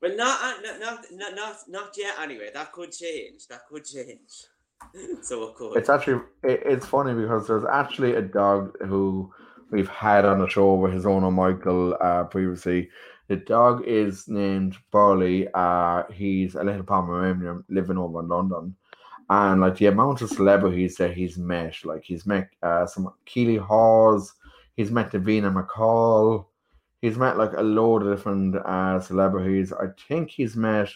Well, 0.00 0.16
not 0.16 0.62
not 0.62 0.80
not 1.12 1.34
not 1.34 1.56
not 1.68 1.90
yet. 1.96 2.14
Anyway, 2.20 2.50
that 2.54 2.72
could 2.72 2.92
change. 2.92 3.46
That 3.48 3.66
could 3.68 3.84
change. 3.84 4.46
so 5.22 5.44
it 5.44 5.54
could. 5.54 5.76
It's 5.76 5.88
actually 5.88 6.22
it, 6.42 6.62
it's 6.64 6.86
funny 6.86 7.14
because 7.14 7.46
there's 7.46 7.64
actually 7.70 8.14
a 8.14 8.22
dog 8.22 8.76
who 8.80 9.32
we've 9.70 9.88
had 9.88 10.24
on 10.24 10.38
the 10.38 10.48
show 10.48 10.74
with 10.74 10.92
his 10.92 11.06
owner 11.06 11.30
Michael 11.30 11.96
uh, 12.00 12.24
previously 12.24 12.90
the 13.28 13.36
dog 13.36 13.84
is 13.86 14.28
named 14.28 14.76
Burley. 14.90 15.48
Uh, 15.54 16.04
he's 16.12 16.54
a 16.54 16.62
little 16.62 16.82
Pomeranian 16.82 17.64
living 17.68 17.98
over 17.98 18.20
in 18.20 18.28
London. 18.28 18.76
And 19.30 19.62
like 19.62 19.78
the 19.78 19.86
amount 19.86 20.20
of 20.20 20.28
celebrities 20.28 20.96
that 20.96 21.14
he's 21.14 21.38
met, 21.38 21.74
like 21.84 22.04
he's 22.04 22.26
met 22.26 22.50
uh, 22.62 22.86
some 22.86 23.12
Keeley 23.24 23.56
Hawes, 23.56 24.34
he's 24.76 24.90
met 24.90 25.10
Davina 25.10 25.50
McCall, 25.52 26.44
he's 27.00 27.16
met 27.16 27.38
like 27.38 27.52
a 27.54 27.62
load 27.62 28.02
of 28.02 28.16
different 28.16 28.56
uh, 28.56 29.00
celebrities. 29.00 29.72
I 29.72 29.86
think 30.08 30.30
he's 30.30 30.56
met 30.56 30.90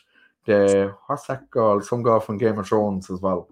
the 0.44 0.94
what's 1.06 1.26
that 1.26 1.50
girl? 1.50 1.80
Some 1.80 2.02
girl 2.02 2.20
from 2.20 2.36
Game 2.36 2.58
of 2.58 2.68
Thrones 2.68 3.10
as 3.10 3.20
well. 3.20 3.48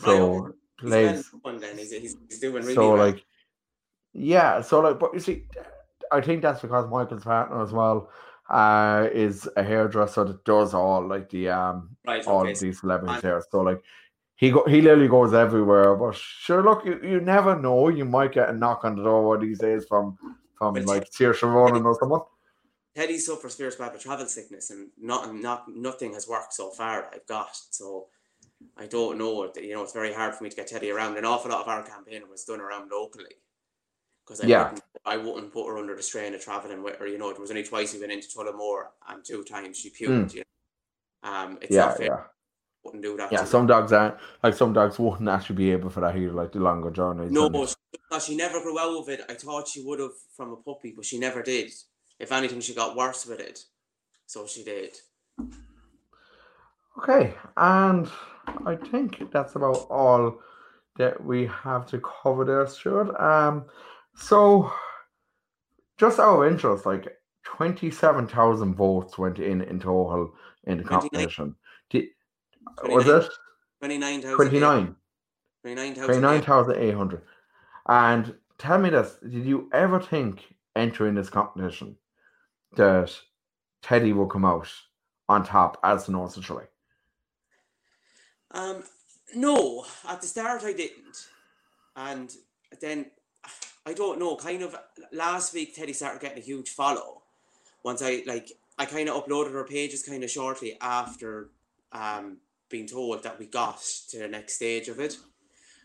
So 0.00 0.54
plays. 0.78 1.30
He's, 1.76 1.92
he's, 1.92 2.16
he's, 2.28 2.38
doing 2.40 2.62
really 2.62 2.74
so 2.74 2.94
well. 2.94 3.06
like, 3.06 3.24
yeah. 4.12 4.62
So 4.62 4.80
like, 4.80 4.98
but 4.98 5.12
you 5.14 5.20
see, 5.20 5.44
I 6.10 6.20
think 6.20 6.42
that's 6.42 6.60
because 6.60 6.88
Michael's 6.90 7.24
partner 7.24 7.62
as 7.62 7.72
well 7.72 8.10
uh, 8.50 9.08
is 9.12 9.48
a 9.56 9.62
hairdresser 9.62 10.24
that 10.24 10.44
does 10.44 10.74
all 10.74 11.06
like 11.06 11.30
the 11.30 11.48
um 11.48 11.96
right, 12.06 12.26
all 12.26 12.42
okay. 12.42 12.54
these 12.54 12.80
celebrities 12.80 13.22
hair. 13.22 13.42
So 13.50 13.60
like 13.60 13.82
he 14.36 14.50
go 14.50 14.64
he 14.66 14.80
literally 14.80 15.08
goes 15.08 15.32
everywhere. 15.32 15.94
But 15.94 16.14
sure, 16.14 16.62
look, 16.62 16.84
you, 16.84 17.00
you 17.02 17.20
never 17.20 17.58
know. 17.58 17.88
You 17.88 18.04
might 18.04 18.32
get 18.32 18.50
a 18.50 18.52
knock 18.52 18.84
on 18.84 18.96
the 18.96 19.02
door 19.02 19.38
these 19.38 19.58
days 19.58 19.84
from 19.88 20.18
from 20.56 20.74
but 20.74 20.86
like 20.86 21.10
Saoirse 21.10 21.42
Ronan 21.42 21.84
or 21.84 21.96
someone. 21.98 22.22
Teddy 22.94 23.18
suffers 23.18 23.54
fierce 23.54 23.76
travel 23.76 24.26
sickness, 24.26 24.70
and 24.70 24.90
not 25.00 25.34
not 25.34 25.64
nothing 25.68 26.12
has 26.12 26.28
worked 26.28 26.52
so 26.52 26.70
far. 26.70 27.08
I've 27.12 27.26
got 27.26 27.56
so. 27.70 28.08
I 28.76 28.86
don't 28.86 29.18
know. 29.18 29.50
You 29.56 29.74
know, 29.74 29.82
it's 29.82 29.92
very 29.92 30.12
hard 30.12 30.36
for 30.36 30.44
me 30.44 30.50
to 30.50 30.54
get 30.54 30.68
Teddy 30.68 30.90
around. 30.90 31.16
An 31.16 31.24
awful 31.24 31.50
lot 31.50 31.62
of 31.62 31.68
our 31.68 31.82
campaign 31.82 32.22
was 32.30 32.44
done 32.44 32.60
around 32.60 32.90
locally 32.92 33.34
because 34.24 34.40
I 34.40 34.46
yeah. 34.46 34.64
wouldn't 34.64 34.82
I 35.04 35.16
wouldn't 35.16 35.52
put 35.52 35.66
her 35.66 35.78
under 35.78 35.96
the 35.96 36.02
strain 36.02 36.34
of 36.34 36.42
traveling 36.42 36.82
with 36.82 36.96
her. 36.96 37.06
You 37.06 37.18
know, 37.18 37.30
it 37.30 37.40
was 37.40 37.50
only 37.50 37.64
twice 37.64 37.92
we 37.92 38.00
went 38.00 38.12
into 38.12 38.28
Tullamore 38.28 38.86
and 39.08 39.24
two 39.24 39.42
times 39.42 39.78
she 39.78 39.90
puked. 39.90 40.30
Mm. 40.30 40.34
You 40.34 40.42
know? 41.22 41.30
Um, 41.30 41.58
it's 41.60 41.74
yeah, 41.74 41.86
not 41.86 41.96
fair. 41.96 42.06
Yeah. 42.06 42.20
Wouldn't 42.84 43.02
do 43.02 43.16
that. 43.16 43.30
Yeah, 43.30 43.44
some 43.44 43.66
dogs 43.66 43.92
aren't 43.92 44.16
like 44.42 44.54
some 44.54 44.72
dogs 44.72 44.98
wouldn't 44.98 45.28
actually 45.28 45.56
be 45.56 45.70
able 45.70 45.88
for 45.88 46.00
that 46.00 46.16
either, 46.16 46.32
like 46.32 46.52
the 46.52 46.58
longer 46.58 46.90
journeys. 46.90 47.30
No, 47.30 47.48
but 47.48 47.76
she 48.20 48.36
never 48.36 48.60
grew 48.60 48.78
out 48.78 49.00
of 49.00 49.08
it. 49.08 49.20
I 49.28 49.34
thought 49.34 49.68
she 49.68 49.84
would 49.84 50.00
have 50.00 50.10
from 50.36 50.50
a 50.52 50.56
puppy, 50.56 50.92
but 50.94 51.04
she 51.04 51.18
never 51.18 51.42
did. 51.42 51.70
If 52.18 52.32
anything, 52.32 52.60
she 52.60 52.74
got 52.74 52.96
worse 52.96 53.24
with 53.24 53.38
it. 53.38 53.60
So 54.26 54.46
she 54.46 54.64
did. 54.64 54.96
Okay, 56.98 57.34
and 57.56 58.08
I 58.66 58.74
think 58.74 59.30
that's 59.32 59.54
about 59.54 59.86
all 59.88 60.40
that 60.96 61.24
we 61.24 61.46
have 61.46 61.86
to 61.86 62.00
cover 62.00 62.44
there, 62.44 62.66
Stuart. 62.66 63.18
Um, 63.20 63.64
so 64.16 64.72
just 66.02 66.18
out 66.18 66.42
of 66.42 66.52
interest, 66.52 66.84
like 66.84 67.16
twenty-seven 67.44 68.26
thousand 68.26 68.74
votes 68.74 69.18
went 69.18 69.38
in 69.38 69.60
in 69.62 69.78
total 69.78 70.34
in 70.64 70.78
the 70.78 70.84
competition. 70.84 71.54
Did, 71.90 72.06
was 72.82 73.06
it 73.06 73.30
twenty-nine 73.78 74.20
thousand? 74.20 74.36
Twenty-nine. 74.36 74.96
Twenty-nine 75.62 76.42
thousand 76.42 76.76
eight 76.78 76.96
hundred. 76.96 77.22
And 77.86 78.34
tell 78.58 78.78
me 78.78 78.90
this: 78.90 79.14
Did 79.22 79.46
you 79.46 79.70
ever 79.72 80.00
think 80.00 80.42
entering 80.74 81.14
this 81.14 81.30
competition 81.30 81.94
that 82.76 83.16
Teddy 83.80 84.12
will 84.12 84.26
come 84.26 84.44
out 84.44 84.68
on 85.28 85.44
top 85.44 85.78
as 85.84 86.06
the 86.06 86.12
North 86.12 86.32
Central? 86.32 86.62
Um, 88.50 88.82
no, 89.36 89.84
at 90.08 90.20
the 90.20 90.26
start 90.26 90.64
I 90.64 90.72
didn't, 90.72 91.28
and 91.94 92.28
then 92.80 93.06
I 93.84 93.94
don't 93.94 94.18
know, 94.18 94.36
kind 94.36 94.62
of 94.62 94.76
last 95.12 95.52
week 95.54 95.74
Teddy 95.74 95.92
started 95.92 96.20
getting 96.20 96.38
a 96.38 96.46
huge 96.46 96.70
follow. 96.70 97.22
Once 97.84 98.00
I 98.02 98.22
like 98.26 98.52
I 98.78 98.86
kind 98.86 99.08
of 99.08 99.24
uploaded 99.24 99.52
her 99.52 99.64
pages 99.64 100.02
kind 100.02 100.22
of 100.22 100.30
shortly 100.30 100.78
after 100.80 101.50
um 101.90 102.38
being 102.68 102.86
told 102.86 103.22
that 103.22 103.38
we 103.38 103.46
got 103.46 103.82
to 104.10 104.18
the 104.18 104.28
next 104.28 104.54
stage 104.54 104.88
of 104.88 105.00
it. 105.00 105.16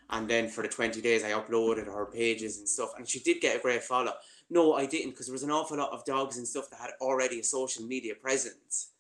And 0.10 0.30
then 0.30 0.48
for 0.48 0.62
the 0.62 0.70
20 0.70 1.02
days 1.02 1.24
I 1.24 1.32
uploaded 1.32 1.88
her 1.88 2.06
pages 2.06 2.60
and 2.60 2.70
stuff 2.70 2.92
and 2.98 3.08
she 3.08 3.20
did 3.20 3.42
get 3.42 3.58
a 3.58 3.60
great 3.60 3.84
follow. 3.84 4.14
No, 4.50 4.74
I 4.74 4.86
didn't 4.86 5.12
because 5.12 5.26
there 5.26 5.34
was 5.34 5.44
an 5.44 5.52
awful 5.52 5.78
lot 5.78 5.92
of 5.92 6.06
dogs 6.06 6.38
and 6.38 6.48
stuff 6.48 6.70
that 6.70 6.80
had 6.80 6.92
already 7.02 7.40
a 7.40 7.44
social 7.44 7.84
media 7.84 8.14
presence 8.16 8.92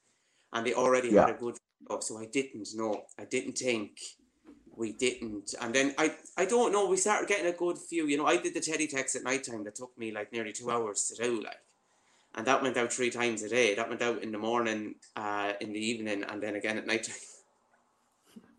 and 0.52 0.66
they 0.66 0.74
already 0.74 1.10
yeah. 1.10 1.28
had 1.28 1.36
a 1.36 1.40
good 1.40 1.58
follow, 1.88 2.02
so 2.02 2.18
I 2.18 2.26
didn't 2.26 2.68
know. 2.76 3.04
I 3.18 3.26
didn't 3.26 3.58
think 3.58 4.00
we 4.78 4.94
didn't. 4.94 5.56
And 5.60 5.74
then 5.74 5.94
I, 5.98 6.16
I 6.38 6.46
don't 6.46 6.72
know, 6.72 6.88
we 6.88 6.98
started 6.98 7.28
getting 7.28 7.48
a 7.48 7.52
good 7.52 7.78
few. 7.78 8.08
You 8.08 8.18
know, 8.18 8.28
I 8.28 8.38
did 8.38 8.54
the 8.54 8.62
Teddy 8.62 8.88
text 8.88 9.16
at 9.16 9.24
night 9.24 9.44
time 9.44 9.63
that 9.63 9.76
took 9.76 9.98
me 9.98 10.12
like 10.12 10.32
nearly 10.32 10.54
two 10.54 10.72
hours 10.72 11.08
to 11.08 11.24
do, 11.24 11.44
like. 11.44 11.60
And 12.36 12.46
that 12.46 12.62
went 12.62 12.78
out 12.78 12.94
three 12.94 13.10
times 13.10 13.42
a 13.42 13.50
day. 13.50 13.74
That 13.74 13.90
went 13.90 14.04
out 14.04 14.22
in 14.22 14.32
the 14.32 14.38
morning, 14.38 14.96
uh, 15.16 15.54
in 15.60 15.74
the 15.74 15.80
evening, 15.80 16.24
and 16.24 16.42
then 16.42 16.56
again 16.56 16.78
at 16.78 16.86
night 16.86 17.04
time. 17.04 17.16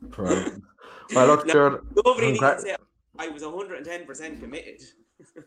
Brilliant. 0.03 0.65
Well, 1.15 1.27
look, 1.27 1.47
now, 1.47 1.81
nobody 2.05 2.33
needs 2.33 2.41
to 2.41 2.61
say 2.61 2.77
I 3.19 3.29
was 3.29 3.43
110% 3.43 4.41
committed. 4.41 4.83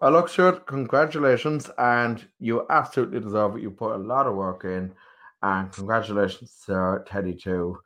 well, 0.00 0.12
look, 0.12 0.28
Stuart, 0.28 0.64
congratulations. 0.64 1.68
And 1.76 2.24
you 2.38 2.64
absolutely 2.70 3.18
deserve 3.18 3.56
it. 3.56 3.62
You 3.62 3.72
put 3.72 3.96
a 3.96 3.98
lot 3.98 4.28
of 4.28 4.36
work 4.36 4.62
in. 4.62 4.92
And 5.42 5.72
congratulations 5.72 6.62
to 6.66 7.02
Teddy, 7.04 7.34
too. 7.34 7.80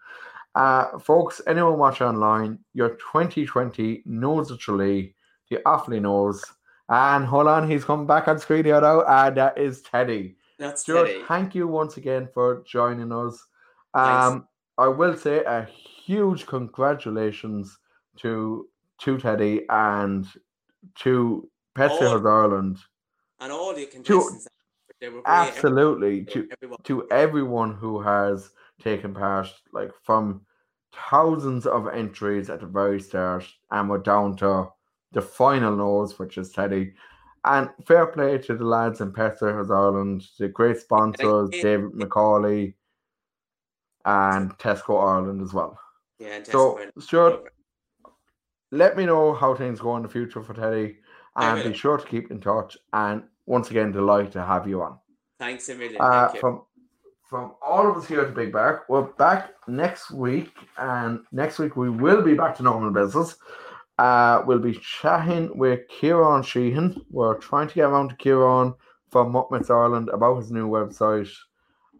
Uh, 0.54 0.98
folks, 0.98 1.40
anyone 1.46 1.78
watch 1.78 2.00
online, 2.00 2.58
your 2.74 2.90
2020 2.90 4.02
Nose 4.04 4.50
of 4.50 4.58
Tralee 4.58 5.14
he 5.46 5.56
Offaly 5.66 6.00
Nose. 6.00 6.44
And 6.88 7.24
hold 7.24 7.46
on, 7.46 7.70
he's 7.70 7.84
coming 7.84 8.06
back 8.06 8.28
on 8.28 8.38
screen 8.38 8.64
here 8.64 8.80
now, 8.80 9.02
and 9.02 9.36
that 9.36 9.56
is 9.56 9.82
Teddy. 9.82 10.36
That's 10.58 10.82
Stuart, 10.82 11.06
Teddy. 11.06 11.22
thank 11.26 11.54
you 11.54 11.66
once 11.66 11.96
again 11.96 12.28
for 12.34 12.62
joining 12.66 13.12
us. 13.12 13.46
Um, 13.94 14.46
I 14.78 14.88
will 14.88 15.16
say 15.16 15.42
a 15.44 15.64
huge 16.04 16.46
congratulations 16.46 17.78
to 18.18 18.68
to 18.98 19.18
Teddy 19.18 19.62
and 19.70 20.26
to 20.96 21.48
Pet 21.74 21.90
All- 21.92 21.98
Sitters 21.98 22.26
Ireland. 22.26 22.78
And 23.40 23.50
all 23.52 23.74
the 23.74 23.86
contestants, 23.86 24.46
they 25.00 25.08
were 25.08 25.22
great. 25.22 25.26
Absolutely, 25.26 26.24
to 26.26 26.48
Everyone. 26.52 26.78
to 26.84 27.08
everyone 27.10 27.74
who 27.74 28.00
has 28.00 28.50
taken 28.82 29.14
part, 29.14 29.48
like 29.72 29.90
from 30.02 30.42
thousands 31.10 31.66
of 31.66 31.88
entries 31.88 32.50
at 32.50 32.60
the 32.60 32.66
very 32.66 33.00
start, 33.00 33.44
and 33.70 33.88
we're 33.88 33.98
down 33.98 34.36
to 34.36 34.68
the 35.12 35.22
final 35.22 35.76
nose, 35.76 36.18
which 36.18 36.38
is 36.38 36.50
Teddy. 36.50 36.94
And 37.44 37.70
fair 37.86 38.06
play 38.06 38.38
to 38.38 38.54
the 38.54 38.64
lads 38.64 39.00
in 39.00 39.12
Pet 39.12 39.38
Sitters 39.38 39.70
Ireland, 39.70 40.24
the 40.38 40.48
great 40.48 40.78
sponsors. 40.78 41.50
David 41.50 41.92
McCauley 41.92 42.74
and 44.04 44.56
Tesco 44.58 45.02
Ireland 45.02 45.42
as 45.42 45.52
well. 45.52 45.78
Yeah, 46.18 46.36
and 46.36 46.46
So, 46.46 46.76
Tesco. 46.76 47.02
Stuart, 47.02 47.52
let 48.70 48.96
me 48.96 49.06
know 49.06 49.34
how 49.34 49.54
things 49.54 49.80
go 49.80 49.96
in 49.96 50.02
the 50.02 50.08
future 50.08 50.42
for 50.42 50.54
Teddy, 50.54 50.98
and 51.36 51.64
be 51.64 51.76
sure 51.76 51.98
to 51.98 52.06
keep 52.06 52.30
in 52.30 52.40
touch. 52.40 52.76
And 52.92 53.24
once 53.46 53.70
again, 53.70 53.90
delighted 53.90 54.32
to 54.32 54.44
have 54.44 54.68
you 54.68 54.82
on. 54.82 54.98
Thanks 55.40 55.68
a 55.68 55.74
million. 55.74 56.00
Uh, 56.00 56.26
Thank 56.26 56.34
you. 56.34 56.40
from 56.40 56.62
from 57.32 57.54
all 57.66 57.90
of 57.90 57.96
us 57.96 58.06
here 58.06 58.20
at 58.20 58.28
the 58.28 58.34
Big 58.34 58.52
Bark, 58.52 58.84
we're 58.90 59.04
back 59.14 59.54
next 59.66 60.10
week, 60.10 60.52
and 60.76 61.20
next 61.32 61.58
week 61.58 61.76
we 61.76 61.88
will 61.88 62.20
be 62.20 62.34
back 62.34 62.54
to 62.56 62.62
normal 62.62 62.90
business. 62.90 63.36
Uh, 63.96 64.42
we'll 64.46 64.58
be 64.58 64.78
chatting 65.00 65.50
with 65.56 65.80
Kieran 65.88 66.42
Sheehan. 66.42 67.00
We're 67.08 67.38
trying 67.38 67.68
to 67.68 67.74
get 67.74 67.84
around 67.86 68.10
to 68.10 68.16
Kieran 68.16 68.74
from 69.08 69.32
Muppets 69.32 69.70
Ireland 69.70 70.10
about 70.10 70.40
his 70.40 70.52
new 70.52 70.68
website 70.68 71.30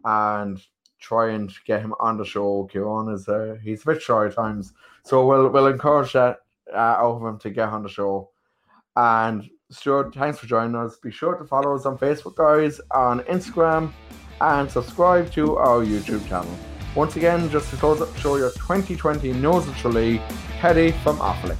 and 0.05 0.61
try 0.99 1.31
and 1.31 1.51
get 1.65 1.81
him 1.81 1.95
on 1.99 2.19
the 2.19 2.25
show. 2.25 2.69
Kieran 2.71 3.11
is 3.11 3.27
uh, 3.27 3.55
he's 3.63 3.81
a 3.81 3.87
bit 3.87 4.03
shy 4.03 4.27
at 4.27 4.35
times, 4.35 4.73
so 5.03 5.25
we'll 5.25 5.49
we'll 5.49 5.65
encourage 5.65 6.13
that 6.13 6.41
uh, 6.71 6.77
out 6.77 7.15
of 7.15 7.23
him 7.23 7.39
to 7.39 7.49
get 7.49 7.69
on 7.69 7.81
the 7.81 7.89
show. 7.89 8.29
And 8.95 9.49
Stuart, 9.71 10.13
thanks 10.13 10.37
for 10.37 10.45
joining 10.45 10.75
us. 10.75 10.97
Be 10.97 11.09
sure 11.09 11.33
to 11.33 11.43
follow 11.43 11.75
us 11.75 11.87
on 11.87 11.97
Facebook, 11.97 12.35
guys, 12.35 12.79
on 12.91 13.21
Instagram, 13.21 13.91
and 14.41 14.69
subscribe 14.69 15.31
to 15.31 15.57
our 15.57 15.83
YouTube 15.83 16.27
channel. 16.27 16.57
Once 16.95 17.15
again, 17.15 17.49
just 17.49 17.69
to 17.71 17.77
show 18.19 18.35
your 18.35 18.51
2020 18.51 19.33
Nose 19.33 19.67
Teddy 20.59 20.91
from 21.03 21.17
Offaly. 21.17 21.57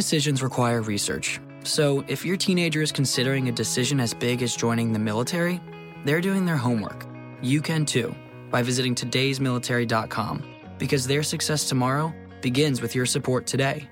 Decisions 0.00 0.42
require 0.42 0.80
research. 0.80 1.40
So, 1.62 2.04
if 2.08 2.24
your 2.24 2.38
teenager 2.38 2.80
is 2.80 2.90
considering 2.90 3.48
a 3.48 3.52
decision 3.52 4.00
as 4.00 4.14
big 4.14 4.42
as 4.42 4.56
joining 4.56 4.94
the 4.94 4.98
military, 4.98 5.60
they're 6.06 6.22
doing 6.22 6.46
their 6.46 6.56
homework. 6.56 7.06
You 7.42 7.60
can 7.60 7.84
too 7.84 8.14
by 8.50 8.62
visiting 8.62 8.94
today'smilitary.com 8.94 10.34
because 10.78 11.06
their 11.06 11.22
success 11.22 11.68
tomorrow 11.68 12.14
begins 12.40 12.80
with 12.80 12.94
your 12.94 13.04
support 13.04 13.46
today. 13.46 13.88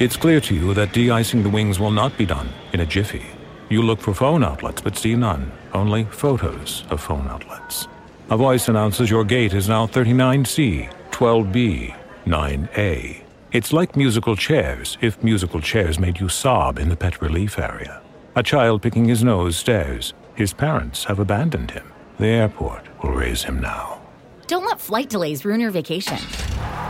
It's 0.00 0.16
clear 0.16 0.40
to 0.40 0.54
you 0.54 0.74
that 0.74 0.92
de-icing 0.92 1.42
the 1.44 1.50
wings 1.50 1.78
will 1.78 1.92
not 1.92 2.16
be 2.18 2.26
done 2.26 2.48
in 2.72 2.80
a 2.80 2.86
jiffy. 2.86 3.26
You 3.68 3.82
look 3.82 4.00
for 4.00 4.12
phone 4.12 4.42
outlets 4.42 4.82
but 4.82 4.98
see 4.98 5.14
none, 5.14 5.52
only 5.72 6.04
photos 6.04 6.84
of 6.90 7.00
phone 7.00 7.28
outlets. 7.28 7.86
A 8.30 8.36
voice 8.36 8.66
announces 8.68 9.08
your 9.08 9.24
gate 9.24 9.54
is 9.54 9.68
now 9.68 9.86
39C, 9.86 10.90
12B, 11.12 11.94
9A. 12.26 13.29
It's 13.52 13.72
like 13.72 13.96
musical 13.96 14.36
chairs 14.36 14.96
if 15.00 15.24
musical 15.24 15.60
chairs 15.60 15.98
made 15.98 16.20
you 16.20 16.28
sob 16.28 16.78
in 16.78 16.88
the 16.88 16.94
pet 16.94 17.20
relief 17.20 17.58
area. 17.58 18.00
A 18.36 18.44
child 18.44 18.80
picking 18.80 19.06
his 19.06 19.24
nose 19.24 19.56
stares. 19.56 20.14
His 20.36 20.52
parents 20.52 21.02
have 21.04 21.18
abandoned 21.18 21.72
him. 21.72 21.92
The 22.20 22.28
airport 22.28 22.86
will 23.02 23.10
raise 23.10 23.42
him 23.42 23.60
now. 23.60 24.02
Don't 24.46 24.64
let 24.64 24.80
flight 24.80 25.08
delays 25.10 25.44
ruin 25.44 25.58
your 25.60 25.72
vacation. 25.72 26.18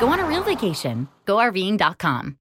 Go 0.00 0.08
on 0.08 0.20
a 0.20 0.26
real 0.26 0.42
vacation. 0.42 1.08
GoRVing.com. 1.26 2.36